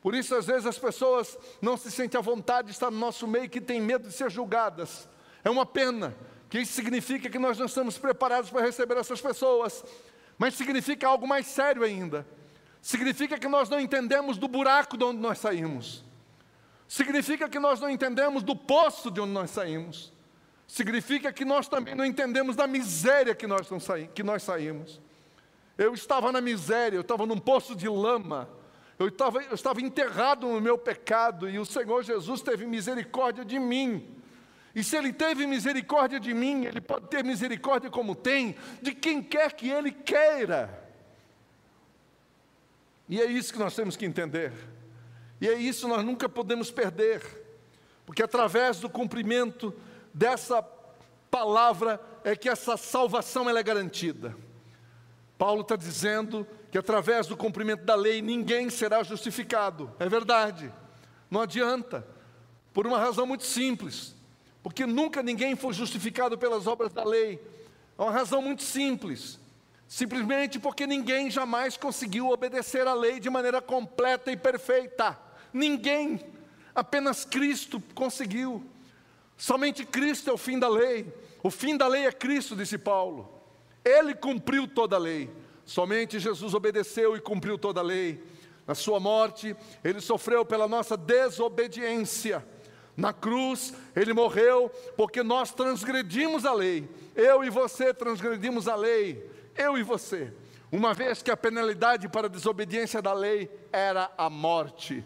[0.00, 3.26] Por isso, às vezes, as pessoas não se sentem à vontade de estar no nosso
[3.26, 5.08] meio, que têm medo de ser julgadas.
[5.42, 6.16] É uma pena,
[6.48, 9.84] que isso significa que nós não estamos preparados para receber essas pessoas.
[10.38, 12.26] Mas significa algo mais sério ainda.
[12.80, 16.04] Significa que nós não entendemos do buraco de onde nós saímos.
[16.86, 20.12] Significa que nós não entendemos do poço de onde nós saímos.
[20.66, 23.68] Significa que nós também não entendemos da miséria que nós,
[24.14, 25.00] que nós saímos.
[25.76, 28.48] Eu estava na miséria, eu estava num poço de lama.
[28.98, 33.58] Eu estava, eu estava enterrado no meu pecado e o Senhor Jesus teve misericórdia de
[33.58, 34.16] mim.
[34.74, 39.22] E se Ele teve misericórdia de mim, Ele pode ter misericórdia como tem de quem
[39.22, 40.86] quer que Ele queira.
[43.08, 44.52] E é isso que nós temos que entender.
[45.40, 47.22] E é isso que nós nunca podemos perder.
[48.04, 49.72] Porque através do cumprimento
[50.12, 50.60] dessa
[51.30, 54.36] palavra é que essa salvação ela é garantida.
[55.38, 59.92] Paulo está dizendo que através do cumprimento da lei ninguém será justificado.
[59.98, 60.72] É verdade.
[61.30, 62.06] Não adianta.
[62.72, 64.14] Por uma razão muito simples.
[64.62, 67.40] Porque nunca ninguém foi justificado pelas obras da lei.
[67.96, 69.38] É uma razão muito simples.
[69.86, 75.18] Simplesmente porque ninguém jamais conseguiu obedecer à lei de maneira completa e perfeita.
[75.52, 76.20] Ninguém.
[76.74, 78.62] Apenas Cristo conseguiu.
[79.36, 81.10] Somente Cristo é o fim da lei.
[81.42, 83.32] O fim da lei é Cristo, disse Paulo.
[83.84, 85.30] Ele cumpriu toda a lei.
[85.68, 88.24] Somente Jesus obedeceu e cumpriu toda a lei.
[88.66, 89.54] Na sua morte,
[89.84, 92.42] ele sofreu pela nossa desobediência.
[92.96, 96.88] Na cruz, ele morreu porque nós transgredimos a lei.
[97.14, 99.30] Eu e você transgredimos a lei.
[99.54, 100.32] Eu e você.
[100.72, 105.04] Uma vez que a penalidade para a desobediência da lei era a morte.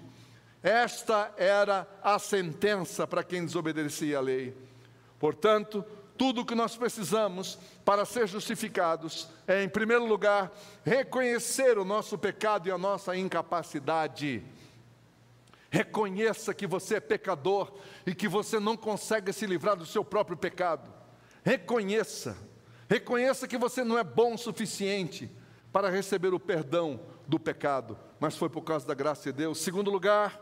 [0.62, 4.56] Esta era a sentença para quem desobedecia a lei.
[5.18, 5.84] Portanto,
[6.16, 10.52] tudo o que nós precisamos para ser justificados é, em primeiro lugar,
[10.84, 14.42] reconhecer o nosso pecado e a nossa incapacidade.
[15.70, 17.72] Reconheça que você é pecador
[18.06, 20.92] e que você não consegue se livrar do seu próprio pecado.
[21.42, 22.36] Reconheça.
[22.88, 25.30] Reconheça que você não é bom o suficiente
[25.72, 29.58] para receber o perdão do pecado, mas foi por causa da graça de Deus.
[29.62, 30.38] Segundo lugar,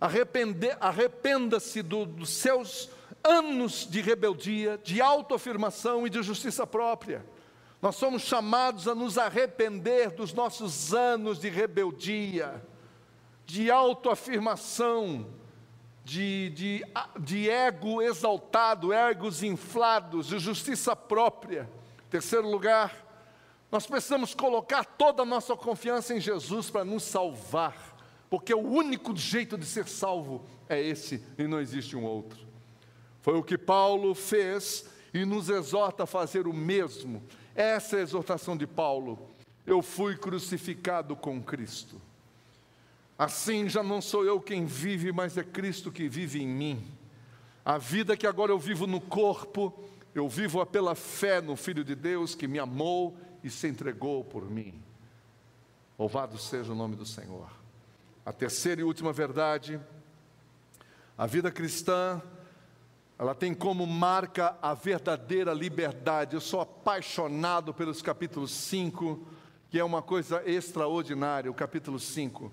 [0.00, 2.88] arrependa-se do, dos seus
[3.22, 7.24] anos de rebeldia, de autoafirmação e de justiça própria.
[7.80, 12.62] Nós somos chamados a nos arrepender dos nossos anos de rebeldia,
[13.46, 15.26] de autoafirmação,
[16.04, 16.84] de, de,
[17.20, 21.70] de ego exaltado, egos inflados, de justiça própria.
[22.10, 23.06] Terceiro lugar,
[23.70, 27.76] nós precisamos colocar toda a nossa confiança em Jesus para nos salvar,
[28.30, 32.47] porque o único jeito de ser salvo é esse e não existe um outro.
[33.20, 37.22] Foi o que Paulo fez e nos exorta a fazer o mesmo.
[37.54, 39.28] Essa é a exortação de Paulo.
[39.66, 42.00] Eu fui crucificado com Cristo.
[43.18, 46.86] Assim já não sou eu quem vive, mas é Cristo que vive em mim.
[47.64, 51.94] A vida que agora eu vivo no corpo, eu vivo pela fé no Filho de
[51.94, 54.80] Deus que me amou e se entregou por mim.
[55.98, 57.50] Louvado seja o nome do Senhor.
[58.24, 59.80] A terceira e última verdade,
[61.16, 62.22] a vida cristã,
[63.18, 66.36] ela tem como marca a verdadeira liberdade.
[66.36, 69.26] Eu sou apaixonado pelos capítulos 5,
[69.68, 72.52] que é uma coisa extraordinária, o capítulo 5.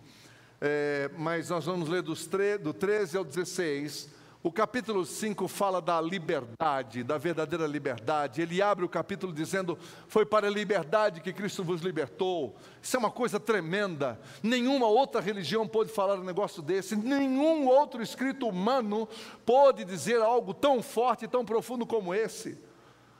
[0.59, 2.27] É, mas nós vamos ler dos
[2.63, 4.09] do 13 ao 16
[4.45, 8.43] o capítulo 5 fala da liberdade, da verdadeira liberdade.
[8.43, 9.75] Ele abre o capítulo dizendo:
[10.07, 12.55] Foi para a liberdade que Cristo vos libertou.
[12.79, 14.19] Isso é uma coisa tremenda.
[14.43, 16.95] Nenhuma outra religião pode falar um negócio desse.
[16.95, 19.09] Nenhum outro escrito humano
[19.43, 22.55] pode dizer algo tão forte e tão profundo como esse.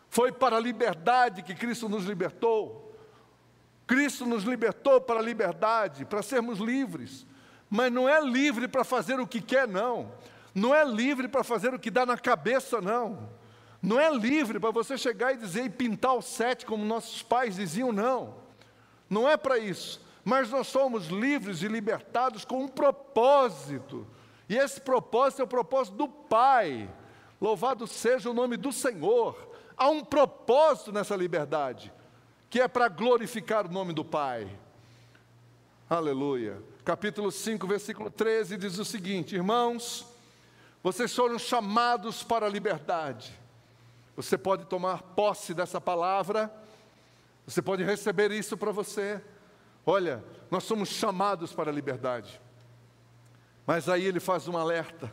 [0.08, 2.96] Foi para a liberdade que Cristo nos libertou.
[3.88, 7.26] Cristo nos libertou para a liberdade, para sermos livres.
[7.68, 10.12] Mas não é livre para fazer o que quer, não
[10.56, 13.30] não é livre para fazer o que dá na cabeça, não.
[13.82, 17.58] Não é livre para você chegar e dizer e pintar o sete como nossos pais
[17.58, 18.36] diziam, não.
[19.10, 20.02] Não é para isso.
[20.24, 24.08] Mas nós somos livres e libertados com um propósito.
[24.48, 26.90] E esse propósito é o propósito do Pai.
[27.40, 29.38] Louvado seja o nome do Senhor.
[29.76, 31.92] Há um propósito nessa liberdade,
[32.50, 34.48] que é para glorificar o nome do Pai.
[35.90, 36.64] Aleluia.
[36.86, 40.15] Capítulo 5, versículo 13 diz o seguinte: Irmãos,
[40.86, 43.34] vocês foram chamados para a liberdade.
[44.16, 46.54] Você pode tomar posse dessa palavra,
[47.44, 49.20] você pode receber isso para você.
[49.84, 52.40] Olha, nós somos chamados para a liberdade.
[53.66, 55.12] Mas aí ele faz um alerta.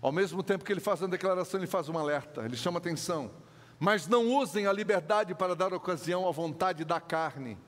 [0.00, 3.32] Ao mesmo tempo que ele faz uma declaração, ele faz um alerta, ele chama atenção.
[3.80, 7.58] Mas não usem a liberdade para dar ocasião à vontade da carne.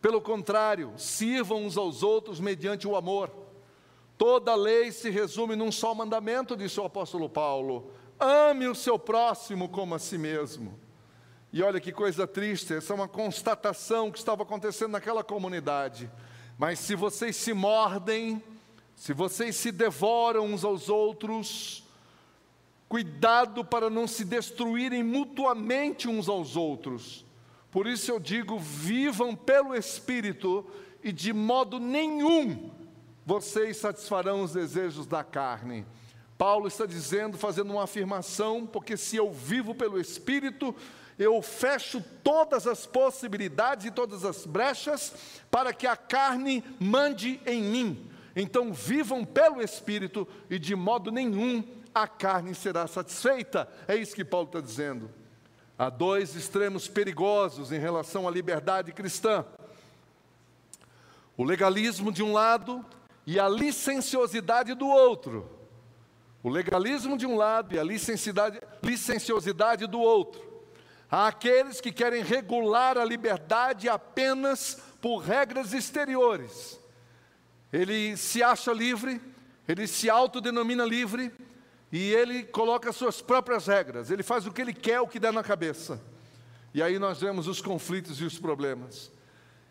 [0.00, 3.41] Pelo contrário, sirvam uns aos outros mediante o amor.
[4.22, 9.68] Toda lei se resume num só mandamento, disse o apóstolo Paulo: ame o seu próximo
[9.68, 10.78] como a si mesmo.
[11.52, 16.08] E olha que coisa triste, essa é uma constatação que estava acontecendo naquela comunidade.
[16.56, 18.40] Mas se vocês se mordem,
[18.94, 21.82] se vocês se devoram uns aos outros,
[22.88, 27.26] cuidado para não se destruírem mutuamente uns aos outros.
[27.72, 30.64] Por isso eu digo: vivam pelo Espírito
[31.02, 32.70] e de modo nenhum
[33.24, 35.86] vocês satisfarão os desejos da carne.
[36.36, 40.74] Paulo está dizendo, fazendo uma afirmação, porque se eu vivo pelo Espírito,
[41.18, 45.14] eu fecho todas as possibilidades e todas as brechas
[45.50, 48.10] para que a carne mande em mim.
[48.34, 51.62] Então vivam pelo Espírito e de modo nenhum
[51.94, 53.68] a carne será satisfeita.
[53.86, 55.10] É isso que Paulo está dizendo.
[55.78, 59.44] Há dois extremos perigosos em relação à liberdade cristã:
[61.36, 62.84] o legalismo de um lado
[63.26, 65.48] e a licenciosidade do outro.
[66.42, 70.42] O legalismo de um lado e a licenciosidade do outro.
[71.10, 76.80] Há aqueles que querem regular a liberdade apenas por regras exteriores.
[77.72, 79.20] Ele se acha livre,
[79.68, 81.32] ele se autodenomina livre
[81.92, 84.10] e ele coloca suas próprias regras.
[84.10, 86.00] Ele faz o que ele quer, o que dá na cabeça.
[86.74, 89.12] E aí nós vemos os conflitos e os problemas.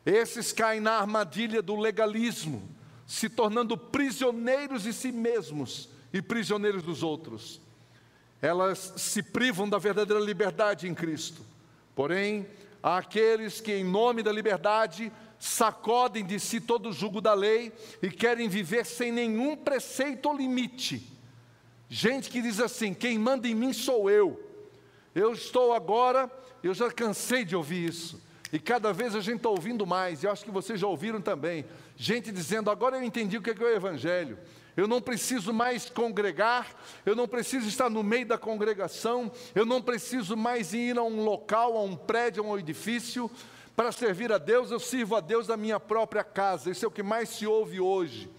[0.06, 7.04] Esses caem na armadilha do legalismo se tornando prisioneiros de si mesmos e prisioneiros dos
[7.04, 7.60] outros.
[8.42, 11.42] Elas se privam da verdadeira liberdade em Cristo.
[11.96, 12.48] Porém,
[12.82, 17.72] há aqueles que, em nome da liberdade, sacodem de si todo o jugo da lei
[18.02, 21.08] e querem viver sem nenhum preceito ou limite.
[21.90, 24.42] Gente que diz assim: quem manda em mim sou eu.
[25.14, 26.32] Eu estou agora,
[26.64, 28.22] eu já cansei de ouvir isso.
[28.52, 31.22] E cada vez a gente está ouvindo mais, e eu acho que vocês já ouviram
[31.22, 31.66] também.
[31.96, 34.38] Gente dizendo: agora eu entendi o que é, que é o Evangelho.
[34.76, 36.68] Eu não preciso mais congregar,
[37.06, 41.24] eu não preciso estar no meio da congregação, eu não preciso mais ir a um
[41.24, 43.30] local, a um prédio, a um edifício
[43.76, 46.70] para servir a Deus, eu sirvo a Deus da minha própria casa.
[46.70, 48.30] Isso é o que mais se ouve hoje.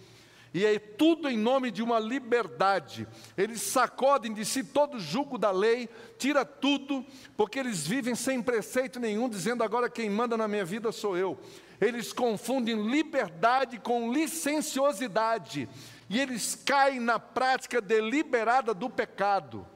[0.55, 3.09] E é tudo em nome de uma liberdade.
[3.37, 5.89] Eles sacodem de si todo o jugo da lei,
[6.19, 7.05] tira tudo,
[7.37, 11.39] porque eles vivem sem preceito nenhum, dizendo agora quem manda na minha vida sou eu
[11.87, 15.69] eles confundem liberdade com licenciosidade
[16.09, 19.67] e eles caem na prática deliberada do pecado.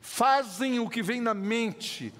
[0.00, 2.14] Fazem o que vem na mente,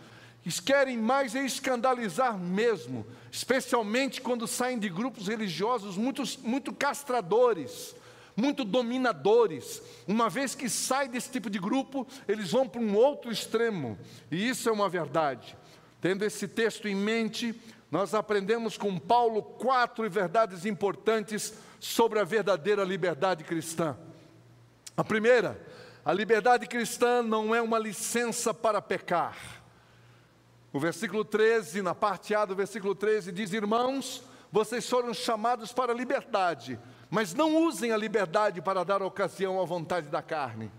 [0.45, 7.95] eles querem mais é escandalizar mesmo, especialmente quando saem de grupos religiosos muito, muito castradores,
[8.37, 9.83] muito dominadores.
[10.07, 13.99] Uma vez que saem desse tipo de grupo, eles vão para um outro extremo,
[14.31, 15.57] e isso é uma verdade.
[16.01, 17.59] Tendo esse texto em mente,
[17.91, 23.97] nós aprendemos com Paulo quatro verdades importantes sobre a verdadeira liberdade cristã.
[24.97, 25.61] A primeira,
[26.05, 29.37] a liberdade cristã não é uma licença para pecar.
[30.73, 35.93] O versículo 13, na parte A do versículo 13, diz: Irmãos, vocês foram chamados para
[35.93, 36.79] a liberdade,
[37.11, 40.71] mas não usem a liberdade para dar ocasião à vontade da carne.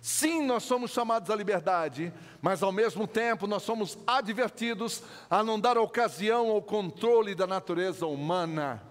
[0.00, 5.58] Sim, nós somos chamados à liberdade, mas ao mesmo tempo nós somos advertidos a não
[5.58, 8.82] dar ocasião ao controle da natureza humana.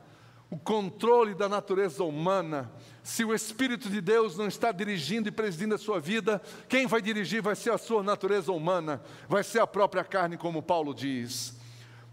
[0.50, 2.72] O controle da natureza humana.
[3.04, 7.02] Se o Espírito de Deus não está dirigindo e presidindo a sua vida, quem vai
[7.02, 11.58] dirigir vai ser a sua natureza humana, vai ser a própria carne, como Paulo diz.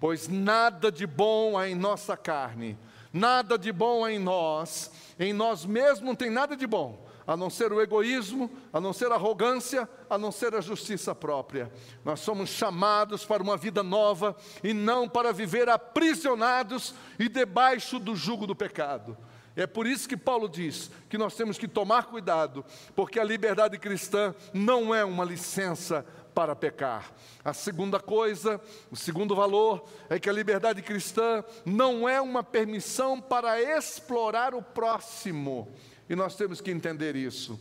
[0.00, 2.78] Pois nada de bom há em nossa carne,
[3.14, 7.36] nada de bom há em nós, em nós mesmos não tem nada de bom a
[7.36, 11.72] não ser o egoísmo, a não ser a arrogância, a não ser a justiça própria.
[12.04, 18.14] Nós somos chamados para uma vida nova e não para viver aprisionados e debaixo do
[18.14, 19.16] jugo do pecado.
[19.56, 23.78] É por isso que Paulo diz que nós temos que tomar cuidado, porque a liberdade
[23.78, 26.04] cristã não é uma licença
[26.34, 27.12] para pecar.
[27.44, 28.60] A segunda coisa,
[28.90, 34.62] o segundo valor, é que a liberdade cristã não é uma permissão para explorar o
[34.62, 35.68] próximo.
[36.08, 37.58] E nós temos que entender isso.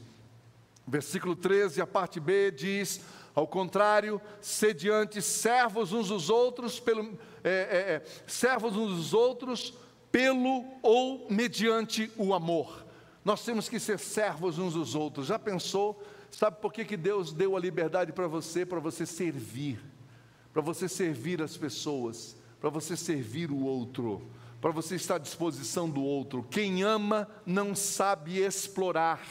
[0.85, 3.01] Versículo 13, a parte B diz:
[3.35, 9.73] ao contrário, sediante servos uns dos outros, pelo, é, é, é, servos uns dos outros,
[10.11, 12.85] pelo ou mediante o amor.
[13.25, 15.27] Nós temos que ser servos uns dos outros.
[15.27, 16.03] Já pensou?
[16.33, 18.65] Sabe por que, que Deus deu a liberdade para você?
[18.65, 19.79] Para você servir,
[20.51, 24.29] para você servir as pessoas, para você servir o outro
[24.63, 26.41] para você estar à disposição do outro.
[26.49, 29.21] Quem ama não sabe explorar,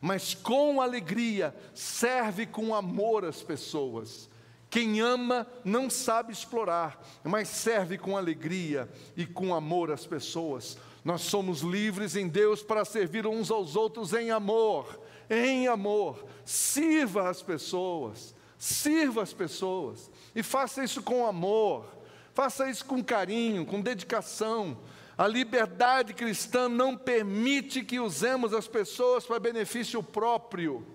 [0.00, 4.30] mas com alegria serve com amor as pessoas.
[4.70, 10.78] Quem ama não sabe explorar, mas serve com alegria e com amor as pessoas.
[11.04, 14.98] Nós somos livres em Deus para servir uns aos outros em amor,
[15.30, 16.26] em amor.
[16.44, 22.00] Sirva as pessoas, sirva as pessoas e faça isso com amor
[22.40, 24.78] Faça isso com carinho, com dedicação.
[25.18, 30.86] A liberdade cristã não permite que usemos as pessoas para benefício próprio.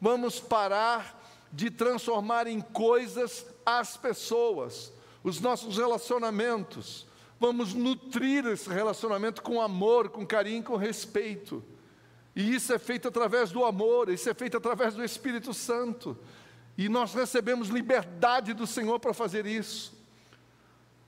[0.00, 1.22] Vamos parar
[1.52, 7.06] de transformar em coisas as pessoas, os nossos relacionamentos.
[7.40, 11.64] Vamos nutrir esse relacionamento com amor, com carinho, com respeito.
[12.34, 16.16] E isso é feito através do amor, isso é feito através do Espírito Santo.
[16.76, 19.94] E nós recebemos liberdade do Senhor para fazer isso.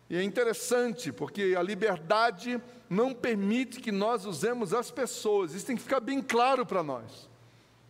[0.09, 5.53] E é interessante, porque a liberdade não permite que nós usemos as pessoas.
[5.53, 7.29] Isso tem que ficar bem claro para nós.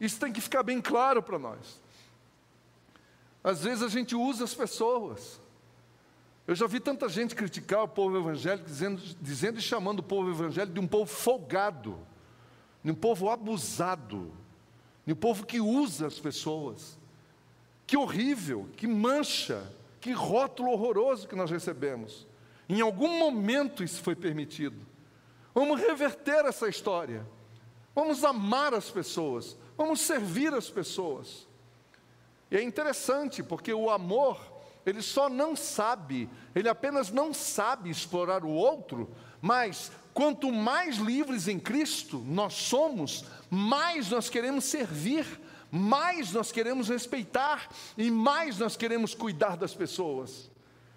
[0.00, 1.80] Isso tem que ficar bem claro para nós.
[3.44, 5.40] Às vezes a gente usa as pessoas.
[6.46, 10.30] Eu já vi tanta gente criticar o povo evangélico, dizendo, dizendo e chamando o povo
[10.30, 11.98] evangélico de um povo folgado,
[12.86, 14.32] de um povo abusado,
[15.04, 16.96] de um povo que usa as pessoas.
[17.84, 22.28] Que horrível, que mancha que rótulo horroroso que nós recebemos.
[22.68, 24.76] Em algum momento isso foi permitido.
[25.52, 27.26] Vamos reverter essa história.
[27.92, 29.58] Vamos amar as pessoas.
[29.76, 31.48] Vamos servir as pessoas.
[32.52, 34.40] E é interessante, porque o amor,
[34.86, 39.10] ele só não sabe, ele apenas não sabe explorar o outro,
[39.40, 45.26] mas quanto mais livres em Cristo nós somos, mais nós queremos servir
[45.70, 50.50] mais nós queremos respeitar e mais nós queremos cuidar das pessoas.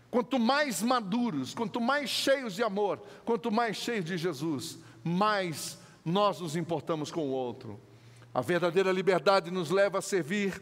[0.10, 6.40] Quanto mais maduros, quanto mais cheios de amor, quanto mais cheios de Jesus, mais nós
[6.40, 7.80] nos importamos com o outro.
[8.34, 10.62] A verdadeira liberdade nos leva a servir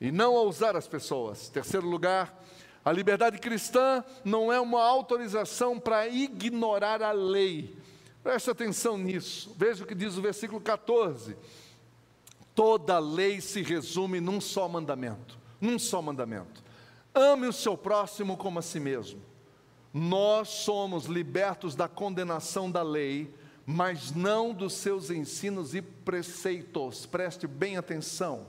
[0.00, 1.48] e não a usar as pessoas.
[1.48, 2.40] Terceiro lugar,
[2.84, 7.76] a liberdade cristã não é uma autorização para ignorar a lei.
[8.22, 9.54] Preste atenção nisso.
[9.56, 11.36] Veja o que diz o versículo 14.
[12.54, 16.62] Toda lei se resume num só mandamento, num só mandamento.
[17.14, 19.20] Ame o seu próximo como a si mesmo.
[19.92, 23.34] Nós somos libertos da condenação da lei,
[23.66, 27.06] mas não dos seus ensinos e preceitos.
[27.06, 28.46] Preste bem atenção.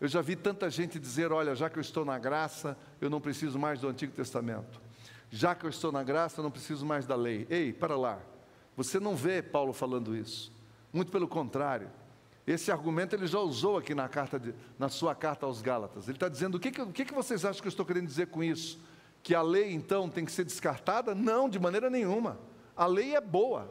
[0.00, 3.20] Eu já vi tanta gente dizer: olha, já que eu estou na graça, eu não
[3.20, 4.80] preciso mais do Antigo Testamento.
[5.30, 7.46] Já que eu estou na graça, eu não preciso mais da lei.
[7.50, 8.18] Ei, para lá.
[8.76, 10.52] Você não vê Paulo falando isso.
[10.92, 11.90] Muito pelo contrário.
[12.46, 16.08] Esse argumento ele já usou aqui na, carta de, na sua carta aos Gálatas.
[16.08, 18.06] Ele está dizendo: o, que, que, o que, que vocês acham que eu estou querendo
[18.06, 18.80] dizer com isso?
[19.22, 21.14] Que a lei então tem que ser descartada?
[21.14, 22.38] Não, de maneira nenhuma.
[22.74, 23.70] A lei é boa.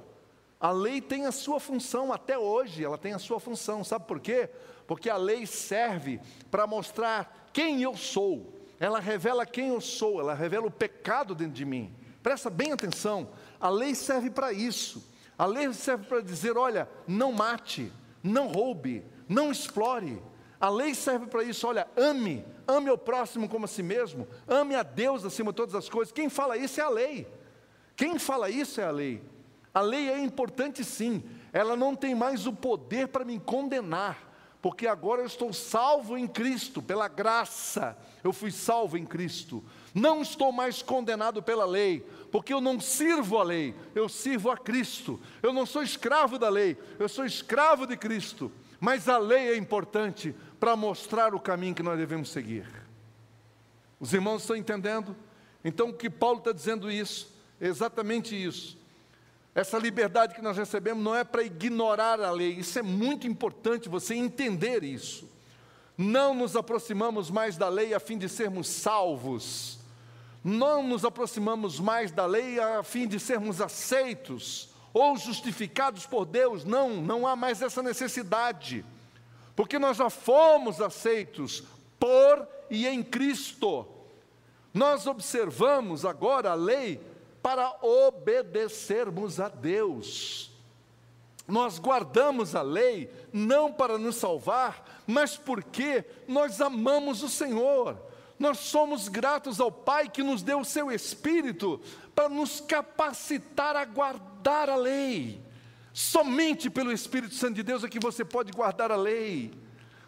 [0.59, 3.83] A lei tem a sua função, até hoje ela tem a sua função.
[3.83, 4.49] Sabe por quê?
[4.89, 6.19] Porque a lei serve
[6.49, 8.59] para mostrar quem eu sou.
[8.79, 11.93] Ela revela quem eu sou, ela revela o pecado dentro de mim.
[12.23, 13.29] Presta bem atenção.
[13.59, 15.07] A lei serve para isso.
[15.37, 20.19] A lei serve para dizer: olha, não mate, não roube, não explore.
[20.59, 21.67] A lei serve para isso.
[21.67, 25.75] Olha, ame, ame o próximo como a si mesmo, ame a Deus acima de todas
[25.75, 26.11] as coisas.
[26.11, 27.27] Quem fala isso é a lei.
[27.95, 29.21] Quem fala isso é a lei.
[29.71, 31.23] A lei é importante sim,
[31.53, 34.28] ela não tem mais o poder para me condenar,
[34.61, 39.63] porque agora eu estou salvo em Cristo, pela graça, eu fui salvo em Cristo.
[39.93, 44.57] Não estou mais condenado pela lei, porque eu não sirvo a lei, eu sirvo a
[44.57, 45.19] Cristo.
[45.41, 48.51] Eu não sou escravo da lei, eu sou escravo de Cristo.
[48.81, 52.67] Mas a lei é importante para mostrar o caminho que nós devemos seguir.
[53.99, 55.15] Os irmãos estão entendendo?
[55.63, 58.78] Então o que Paulo está dizendo isso, é exatamente isso.
[59.59, 63.89] Essa liberdade que nós recebemos não é para ignorar a lei, isso é muito importante
[63.89, 65.29] você entender isso.
[65.97, 69.77] Não nos aproximamos mais da lei a fim de sermos salvos,
[70.41, 76.63] não nos aproximamos mais da lei a fim de sermos aceitos ou justificados por Deus,
[76.63, 78.85] não, não há mais essa necessidade,
[79.57, 81.65] porque nós já fomos aceitos
[81.99, 83.85] por e em Cristo.
[84.73, 87.08] Nós observamos agora a lei
[87.41, 90.51] para obedecermos a Deus.
[91.47, 97.97] Nós guardamos a lei não para nos salvar, mas porque nós amamos o Senhor.
[98.37, 101.81] Nós somos gratos ao Pai que nos deu o seu Espírito
[102.13, 105.43] para nos capacitar a guardar a lei.
[105.91, 109.51] Somente pelo Espírito Santo de Deus é que você pode guardar a lei.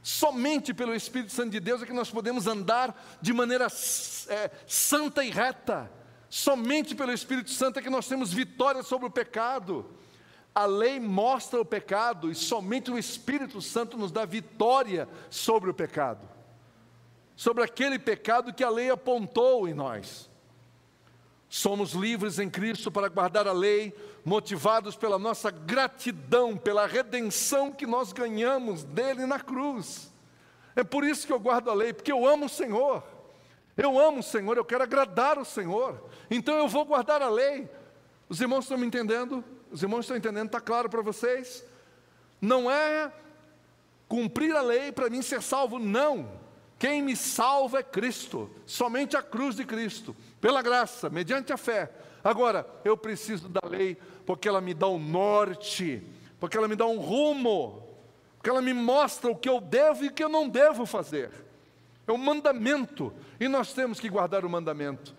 [0.03, 3.67] Somente pelo Espírito Santo de Deus é que nós podemos andar de maneira
[4.27, 5.91] é, santa e reta.
[6.31, 9.85] Somente pelo Espírito Santo é que nós temos vitória sobre o pecado.
[10.55, 15.73] A lei mostra o pecado e somente o Espírito Santo nos dá vitória sobre o
[15.73, 16.25] pecado.
[17.35, 20.29] Sobre aquele pecado que a lei apontou em nós.
[21.49, 27.85] Somos livres em Cristo para guardar a lei, motivados pela nossa gratidão, pela redenção que
[27.85, 30.09] nós ganhamos dele na cruz.
[30.77, 33.03] É por isso que eu guardo a lei, porque eu amo o Senhor.
[33.77, 37.69] Eu amo o Senhor, eu quero agradar o Senhor, então eu vou guardar a lei.
[38.27, 39.43] Os irmãos estão me entendendo?
[39.71, 40.47] Os irmãos estão entendendo?
[40.47, 41.63] Está claro para vocês?
[42.39, 43.11] Não é
[44.07, 46.39] cumprir a lei para mim ser salvo, não.
[46.77, 51.91] Quem me salva é Cristo, somente a cruz de Cristo, pela graça, mediante a fé.
[52.23, 56.03] Agora, eu preciso da lei porque ela me dá um norte,
[56.39, 57.87] porque ela me dá um rumo,
[58.37, 61.31] porque ela me mostra o que eu devo e o que eu não devo fazer.
[62.11, 65.15] É um mandamento e nós temos que guardar o mandamento.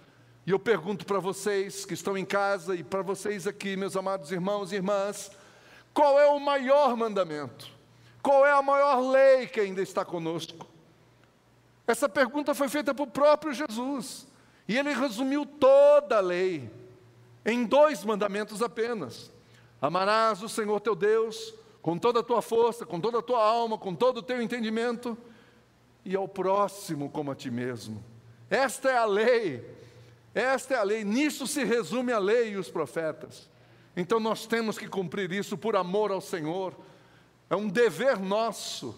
[0.46, 4.30] E eu pergunto para vocês que estão em casa e para vocês aqui, meus amados
[4.30, 5.30] irmãos e irmãs,
[5.94, 7.70] qual é o maior mandamento?
[8.22, 10.66] Qual é a maior lei que ainda está conosco?
[11.86, 14.26] Essa pergunta foi feita por próprio Jesus.
[14.68, 16.70] E ele resumiu toda a lei
[17.42, 19.32] em dois mandamentos apenas:
[19.80, 23.78] Amarás o Senhor teu Deus com toda a tua força, com toda a tua alma,
[23.78, 25.16] com todo o teu entendimento
[26.04, 28.02] e ao próximo como a ti mesmo.
[28.50, 29.64] Esta é a lei,
[30.34, 33.48] esta é a lei, nisso se resume a lei e os profetas.
[33.96, 36.74] Então nós temos que cumprir isso por amor ao Senhor,
[37.48, 38.94] é um dever nosso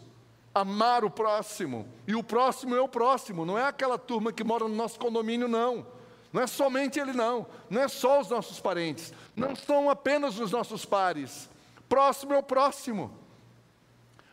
[0.55, 4.68] amar o próximo, e o próximo é o próximo, não é aquela turma que mora
[4.68, 5.86] no nosso condomínio, não.
[6.32, 7.46] Não é somente ele, não.
[7.70, 9.14] Não é só os nossos parentes.
[9.36, 11.48] Não são apenas os nossos pares.
[11.88, 13.16] Próximo é o próximo.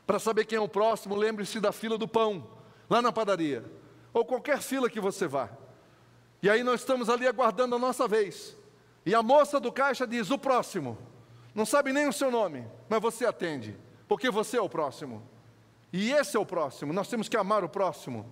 [0.07, 2.43] Para saber quem é o próximo, lembre-se da fila do pão
[2.91, 3.63] lá na padaria,
[4.13, 5.49] ou qualquer fila que você vá.
[6.43, 8.53] E aí nós estamos ali aguardando a nossa vez.
[9.05, 10.97] E a moça do caixa diz: o próximo.
[11.55, 13.77] Não sabe nem o seu nome, mas você atende,
[14.09, 15.23] porque você é o próximo.
[15.91, 16.91] E esse é o próximo.
[16.91, 18.29] Nós temos que amar o próximo,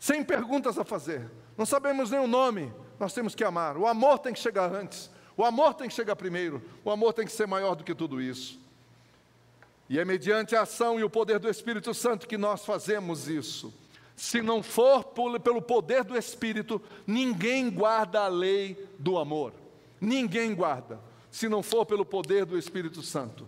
[0.00, 1.30] sem perguntas a fazer.
[1.56, 3.76] Não sabemos nem o nome, nós temos que amar.
[3.76, 5.08] O amor tem que chegar antes.
[5.36, 6.60] O amor tem que chegar primeiro.
[6.84, 8.60] O amor tem que ser maior do que tudo isso.
[9.88, 13.81] E é mediante a ação e o poder do Espírito Santo que nós fazemos isso.
[14.16, 19.52] Se não for pelo poder do Espírito, ninguém guarda a lei do amor.
[20.00, 21.00] Ninguém guarda,
[21.30, 23.46] se não for pelo poder do Espírito Santo.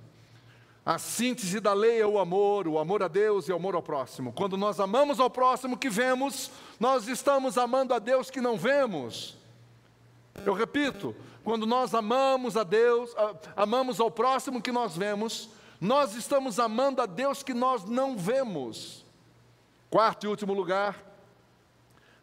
[0.86, 3.82] A síntese da lei é o amor, o amor a Deus e o amor ao
[3.82, 4.32] próximo.
[4.32, 9.36] Quando nós amamos ao próximo que vemos, nós estamos amando a Deus que não vemos.
[10.44, 13.14] Eu repito, quando nós amamos a Deus,
[13.56, 15.48] amamos ao próximo que nós vemos,
[15.80, 19.03] nós estamos amando a Deus que nós não vemos.
[19.94, 21.00] Quarto e último lugar,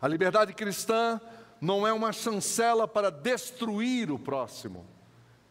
[0.01, 1.21] a liberdade cristã
[1.61, 4.85] não é uma chancela para destruir o próximo.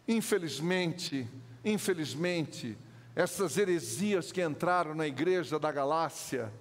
[0.07, 1.27] Infelizmente,
[1.65, 2.77] infelizmente,
[3.17, 6.53] essas heresias que entraram na igreja da Galácia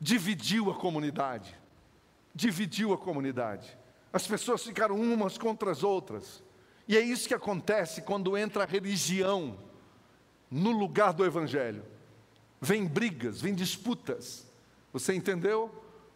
[0.00, 1.58] dividiu a comunidade.
[2.32, 3.76] Dividiu a comunidade.
[4.12, 6.40] As pessoas ficaram umas contra as outras.
[6.86, 9.58] E é isso que acontece quando entra a religião
[10.48, 11.82] no lugar do evangelho.
[12.60, 14.46] vem brigas, vem disputas.
[14.98, 15.70] Você entendeu?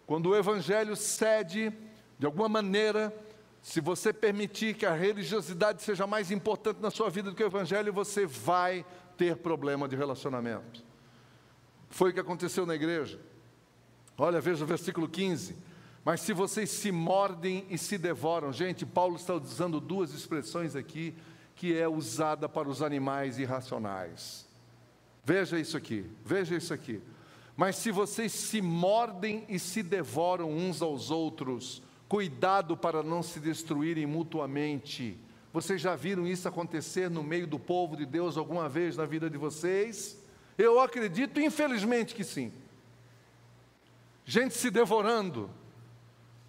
[0.07, 1.73] Quando o evangelho cede,
[2.19, 3.15] de alguma maneira,
[3.63, 7.47] se você permitir que a religiosidade seja mais importante na sua vida do que o
[7.47, 8.85] evangelho, você vai
[9.17, 10.85] ter problema de relacionamento.
[11.89, 13.21] Foi o que aconteceu na igreja.
[14.19, 15.57] Olha, veja o versículo 15.
[16.05, 21.15] Mas se vocês se mordem e se devoram, gente, Paulo está usando duas expressões aqui
[21.55, 24.45] que é usada para os animais irracionais.
[25.25, 27.01] Veja isso aqui, veja isso aqui.
[27.63, 33.39] Mas se vocês se mordem e se devoram uns aos outros, cuidado para não se
[33.39, 35.17] destruírem mutuamente.
[35.53, 39.31] Vocês já viram isso acontecer no meio do povo de Deus alguma vez na vida
[39.31, 40.19] de vocês?
[40.59, 42.53] Eu acredito, infelizmente, que sim.
[44.25, 45.49] Gente se devorando,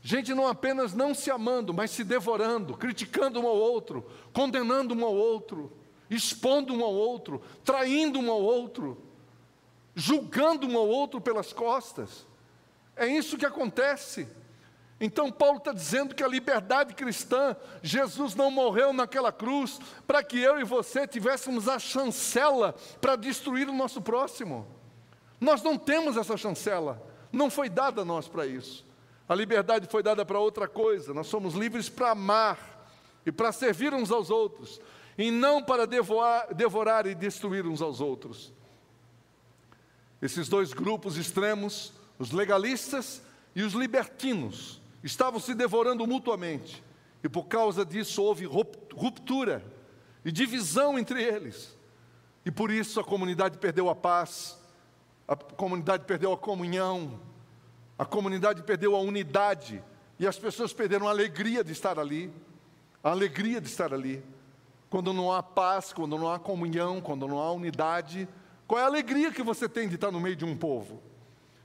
[0.01, 4.03] gente não apenas não se amando, mas se devorando, criticando um ao outro,
[4.33, 5.71] condenando um ao outro,
[6.09, 9.12] expondo um ao outro, traindo um ao outro
[9.95, 12.25] julgando um ao outro pelas costas.
[12.95, 14.27] É isso que acontece.
[14.99, 20.39] Então, Paulo está dizendo que a liberdade cristã, Jesus não morreu naquela cruz para que
[20.39, 24.65] eu e você tivéssemos a chancela para destruir o nosso próximo.
[25.41, 28.85] Nós não temos essa chancela, não foi dada a nós para isso.
[29.27, 32.87] A liberdade foi dada para outra coisa, nós somos livres para amar
[33.25, 34.79] e para servir uns aos outros,
[35.17, 38.53] e não para devorar, devorar e destruir uns aos outros.
[40.23, 43.21] Esses dois grupos extremos, os legalistas
[43.53, 46.81] e os libertinos, estavam se devorando mutuamente.
[47.21, 49.61] E por causa disso houve ruptura
[50.23, 51.77] e divisão entre eles.
[52.45, 54.57] E por isso a comunidade perdeu a paz,
[55.27, 57.19] a comunidade perdeu a comunhão,
[57.99, 59.83] a comunidade perdeu a unidade
[60.17, 62.31] e as pessoas perderam a alegria de estar ali.
[63.03, 64.23] A alegria de estar ali.
[64.89, 68.25] Quando não há paz, quando não há comunhão, quando não há unidade,
[68.67, 71.01] qual é a alegria que você tem de estar no meio de um povo?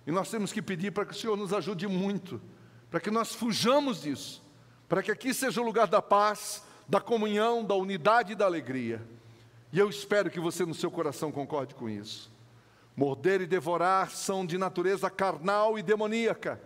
[0.07, 2.41] E nós temos que pedir para que o Senhor nos ajude muito,
[2.91, 4.43] para que nós fujamos disso,
[4.89, 9.03] para que aqui seja o lugar da paz, da comunhão, da unidade e da alegria.
[9.73, 12.33] E eu espero que você no seu coração concorde com isso.
[12.97, 16.61] Morder e devorar são de natureza carnal e demoníaca.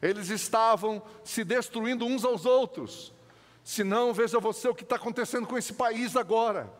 [0.00, 3.12] Eles estavam se destruindo uns aos outros.
[3.62, 6.72] Se não, veja você o que está acontecendo com esse país agora.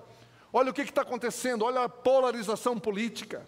[0.52, 3.46] Olha o que está acontecendo, olha a polarização política,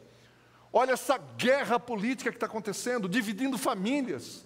[0.73, 4.45] olha essa guerra política que está acontecendo, dividindo famílias.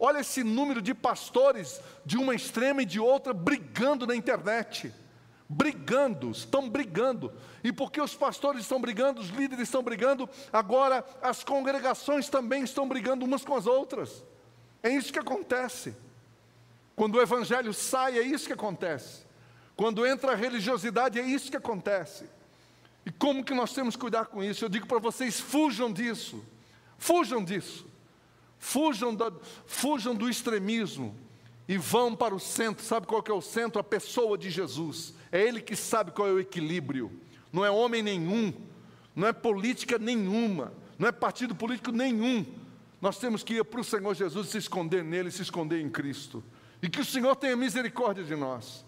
[0.00, 4.94] Olha esse número de pastores de uma extrema e de outra brigando na internet.
[5.48, 7.32] Brigando, estão brigando.
[7.64, 12.88] E porque os pastores estão brigando, os líderes estão brigando, agora as congregações também estão
[12.88, 14.22] brigando umas com as outras.
[14.82, 15.96] É isso que acontece.
[16.94, 19.27] Quando o evangelho sai, é isso que acontece.
[19.78, 22.24] Quando entra a religiosidade, é isso que acontece.
[23.06, 24.64] E como que nós temos que cuidar com isso?
[24.64, 26.44] Eu digo para vocês: fujam disso,
[26.98, 27.86] fujam disso,
[28.58, 29.16] fujam,
[29.66, 31.14] fujam do extremismo
[31.68, 32.84] e vão para o centro.
[32.84, 33.80] Sabe qual que é o centro?
[33.80, 35.14] A pessoa de Jesus.
[35.30, 37.12] É Ele que sabe qual é o equilíbrio.
[37.52, 38.52] Não é homem nenhum,
[39.14, 42.44] não é política nenhuma, não é partido político nenhum.
[43.00, 45.88] Nós temos que ir para o Senhor Jesus e se esconder nele, se esconder em
[45.88, 46.42] Cristo.
[46.82, 48.87] E que o Senhor tenha misericórdia de nós.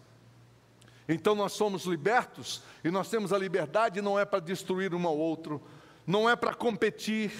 [1.13, 5.19] Então nós somos libertos e nós temos a liberdade não é para destruir um ao
[5.19, 5.61] outro,
[6.07, 7.33] não é para competir,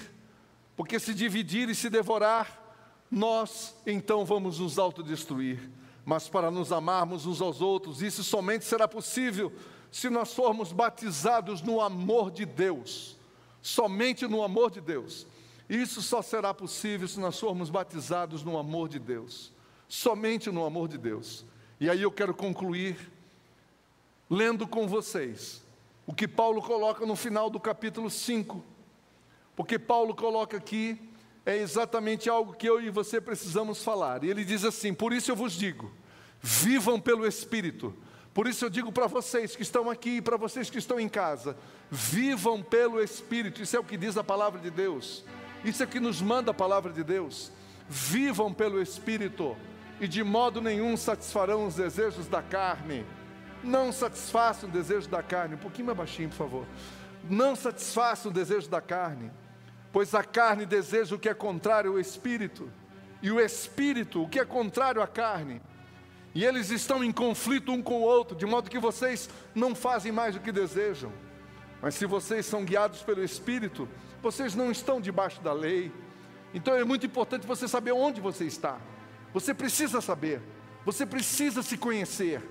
[0.75, 2.59] porque se dividir e se devorar,
[3.09, 5.69] nós então vamos nos autodestruir,
[6.03, 9.53] mas para nos amarmos uns aos outros, isso somente será possível
[9.89, 13.17] se nós formos batizados no amor de Deus,
[13.61, 15.25] somente no amor de Deus.
[15.69, 19.53] Isso só será possível se nós formos batizados no amor de Deus,
[19.87, 21.45] somente no amor de Deus.
[21.79, 23.10] E aí eu quero concluir
[24.31, 25.61] lendo com vocês
[26.07, 28.63] o que Paulo coloca no final do capítulo 5.
[29.57, 30.97] Porque Paulo coloca aqui
[31.45, 34.23] é exatamente algo que eu e você precisamos falar.
[34.23, 35.91] E ele diz assim: Por isso eu vos digo,
[36.39, 37.93] vivam pelo Espírito.
[38.33, 41.09] Por isso eu digo para vocês que estão aqui e para vocês que estão em
[41.09, 41.57] casa,
[41.89, 43.61] vivam pelo Espírito.
[43.61, 45.25] Isso é o que diz a palavra de Deus.
[45.65, 47.51] Isso é o que nos manda a palavra de Deus.
[47.89, 49.57] Vivam pelo Espírito
[49.99, 53.05] e de modo nenhum satisfarão os desejos da carne
[53.63, 55.55] não satisfaça o desejo da carne.
[55.55, 56.65] Um pouquinho mais baixinho, por favor.
[57.29, 59.31] Não satisfaça o desejo da carne,
[59.91, 62.71] pois a carne deseja o que é contrário ao espírito,
[63.21, 65.61] e o espírito o que é contrário à carne.
[66.33, 70.11] E eles estão em conflito um com o outro, de modo que vocês não fazem
[70.11, 71.11] mais o que desejam.
[71.81, 73.87] Mas se vocês são guiados pelo espírito,
[74.21, 75.91] vocês não estão debaixo da lei.
[76.53, 78.79] Então é muito importante você saber onde você está.
[79.33, 80.41] Você precisa saber,
[80.85, 82.41] você precisa se conhecer.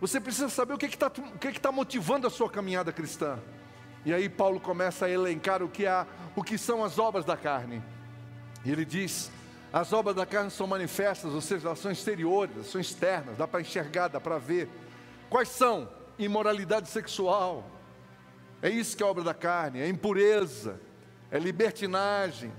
[0.00, 3.38] Você precisa saber o que está que tá motivando a sua caminhada cristã.
[4.04, 7.36] E aí Paulo começa a elencar o que, há, o que são as obras da
[7.36, 7.82] carne.
[8.64, 9.30] E ele diz:
[9.72, 13.60] as obras da carne são manifestas, ou seja, elas são exteriores, são externas, dá para
[13.60, 14.68] enxergar, dá para ver.
[15.30, 15.88] Quais são?
[16.16, 17.68] Imoralidade sexual,
[18.64, 20.80] é isso que é obra da carne, é impureza,
[21.30, 22.50] é libertinagem,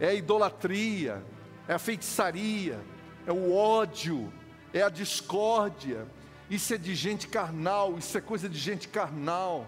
[0.00, 1.22] é a idolatria,
[1.68, 2.80] é a feitiçaria,
[3.24, 4.32] é o ódio,
[4.74, 6.04] é a discórdia.
[6.48, 9.66] Isso é de gente carnal, isso é coisa de gente carnal.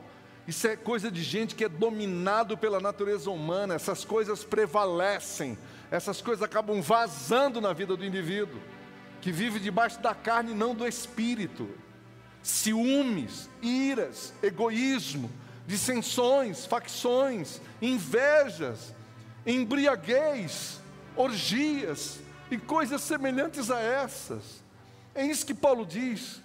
[0.48, 5.58] Isso é coisa de gente que é dominado pela natureza humana, essas coisas prevalecem,
[5.90, 8.58] essas coisas acabam vazando na vida do indivíduo,
[9.20, 11.68] que vive debaixo da carne e não do espírito.
[12.42, 15.30] Ciúmes, iras, egoísmo,
[15.66, 18.94] dissensões, facções, invejas,
[19.44, 20.80] embriaguez,
[21.14, 22.20] orgias
[22.50, 24.62] e coisas semelhantes a essas.
[25.14, 26.40] É isso que Paulo diz.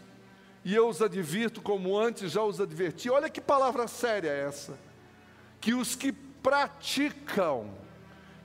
[0.65, 3.09] E eu os advirto, como antes já os adverti.
[3.09, 4.77] Olha que palavra séria é essa.
[5.59, 7.69] Que os que praticam,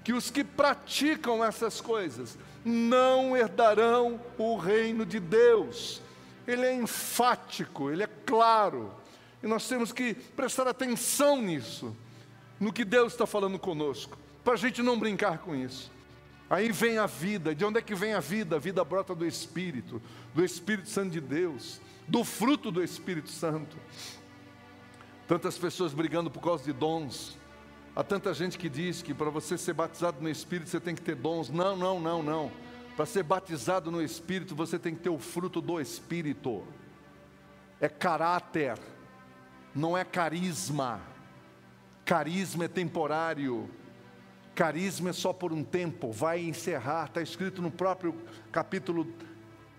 [0.02, 6.02] que os que praticam essas coisas, não herdarão o reino de Deus.
[6.46, 8.92] Ele é enfático, ele é claro.
[9.40, 11.96] E nós temos que prestar atenção nisso,
[12.58, 15.92] no que Deus está falando conosco, para a gente não brincar com isso.
[16.50, 18.56] Aí vem a vida, de onde é que vem a vida?
[18.56, 20.02] A vida brota do Espírito,
[20.34, 23.76] do Espírito Santo de Deus do fruto do Espírito Santo.
[25.26, 27.38] Tantas pessoas brigando por causa de dons.
[27.94, 31.02] Há tanta gente que diz que para você ser batizado no Espírito você tem que
[31.02, 31.50] ter dons.
[31.50, 32.50] Não, não, não, não.
[32.96, 36.64] Para ser batizado no Espírito você tem que ter o fruto do Espírito.
[37.78, 38.78] É caráter,
[39.74, 41.00] não é carisma.
[42.04, 43.68] Carisma é temporário.
[44.54, 47.04] Carisma é só por um tempo, vai encerrar.
[47.04, 48.14] Está escrito no próprio
[48.50, 49.06] capítulo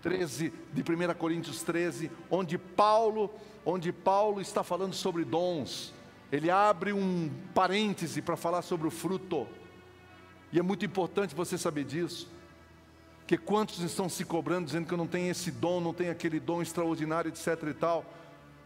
[0.02, 3.30] 13 de 1 Coríntios 13, onde Paulo,
[3.64, 5.92] onde Paulo está falando sobre dons.
[6.32, 9.46] Ele abre um parêntese para falar sobre o fruto.
[10.52, 12.30] E é muito importante você saber disso.
[13.26, 16.40] Que quantos estão se cobrando dizendo que eu não tenho esse dom, não tenho aquele
[16.40, 18.04] dom extraordinário, etc e tal.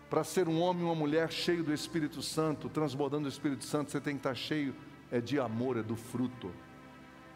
[0.09, 3.91] Para ser um homem e uma mulher cheio do Espírito Santo, transbordando o Espírito Santo,
[3.91, 4.75] você tem que estar cheio
[5.11, 6.51] é de amor, é do fruto.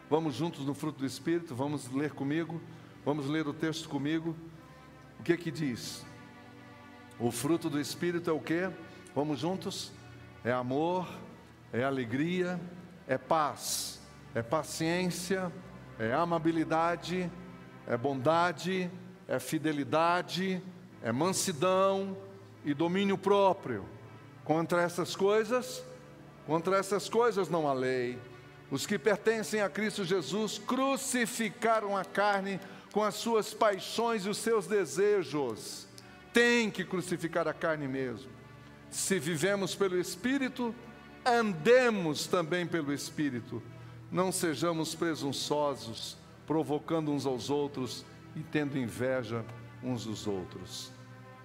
[0.09, 2.59] Vamos juntos no fruto do Espírito, vamos ler comigo.
[3.05, 4.35] Vamos ler o texto comigo.
[5.19, 6.05] O que que diz?
[7.17, 8.69] O fruto do Espírito é o que?
[9.15, 9.91] Vamos juntos?
[10.43, 11.07] É amor,
[11.71, 12.59] é alegria,
[13.07, 14.01] é paz,
[14.35, 15.51] é paciência,
[15.97, 17.31] é amabilidade,
[17.87, 18.91] é bondade,
[19.27, 20.61] é fidelidade,
[21.01, 22.17] é mansidão
[22.65, 23.85] e domínio próprio.
[24.43, 25.83] Contra essas coisas,
[26.45, 28.19] contra essas coisas não há lei.
[28.69, 32.59] Os que pertencem a Cristo Jesus crucificaram a carne
[32.91, 35.87] com as suas paixões e os seus desejos.
[36.33, 38.29] Tem que crucificar a carne mesmo.
[38.89, 40.73] Se vivemos pelo Espírito,
[41.25, 43.61] andemos também pelo Espírito.
[44.11, 46.17] Não sejamos presunçosos,
[46.47, 49.45] provocando uns aos outros e tendo inveja
[49.83, 50.91] uns dos outros.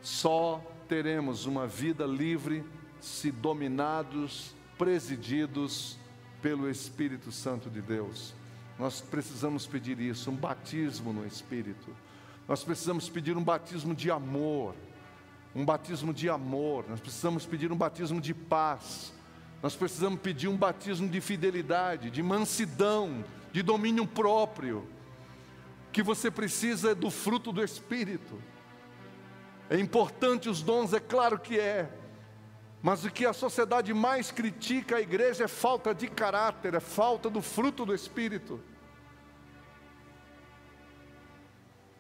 [0.01, 2.65] Só teremos uma vida livre
[3.01, 5.99] se dominados, presididos
[6.41, 8.35] pelo Espírito Santo de Deus.
[8.79, 11.95] Nós precisamos pedir isso, um batismo no Espírito.
[12.49, 14.75] Nós precisamos pedir um batismo de amor,
[15.55, 16.85] um batismo de amor.
[16.89, 19.13] Nós precisamos pedir um batismo de paz.
[19.63, 24.87] Nós precisamos pedir um batismo de fidelidade, de mansidão, de domínio próprio.
[25.93, 28.43] Que você precisa é do fruto do Espírito.
[29.71, 31.89] É importante os dons, é claro que é.
[32.85, 37.31] Mas o que a sociedade mais critica a igreja é falta de caráter, é falta
[37.31, 38.61] do fruto do Espírito.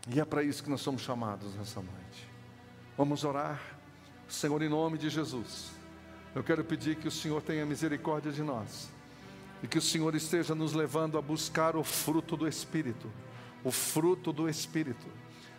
[0.06, 2.28] E é para isso que nós somos chamados nessa noite.
[2.98, 3.62] Vamos orar,
[4.28, 5.70] Senhor, em nome de Jesus.
[6.34, 8.90] Eu quero pedir que o Senhor tenha misericórdia de nós
[9.62, 13.10] e que o Senhor esteja nos levando a buscar o fruto do Espírito,
[13.64, 15.06] o fruto do Espírito.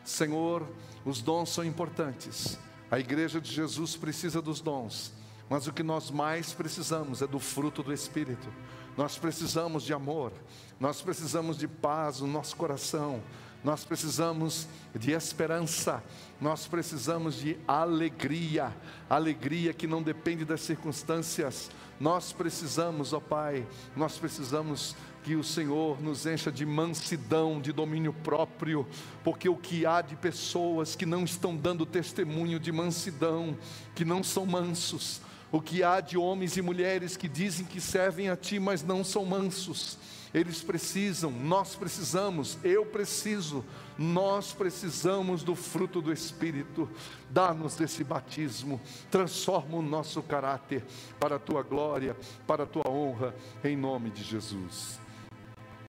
[0.04, 0.68] Senhor,
[1.04, 2.60] os dons são importantes.
[2.90, 5.12] A igreja de Jesus precisa dos dons,
[5.50, 8.48] mas o que nós mais precisamos é do fruto do Espírito.
[8.96, 10.32] Nós precisamos de amor,
[10.80, 13.22] nós precisamos de paz no nosso coração,
[13.64, 16.04] nós precisamos de esperança,
[16.40, 18.72] nós precisamos de alegria,
[19.10, 21.72] alegria que não depende das circunstâncias.
[22.00, 28.14] Nós precisamos, ó Pai, nós precisamos que o Senhor nos encha de mansidão, de domínio
[28.14, 28.86] próprio,
[29.24, 33.58] porque o que há de pessoas que não estão dando testemunho de mansidão,
[33.96, 35.20] que não são mansos,
[35.52, 39.04] o que há de homens e mulheres que dizem que servem a Ti, mas não
[39.04, 39.98] são mansos,
[40.32, 43.66] Eles precisam, nós precisamos, eu preciso,
[43.98, 46.88] nós precisamos do fruto do Espírito.
[47.32, 50.84] Dá-nos desse batismo, transforma o nosso caráter
[51.20, 52.16] para a tua glória,
[52.46, 55.04] para a tua honra, em nome de Jesus.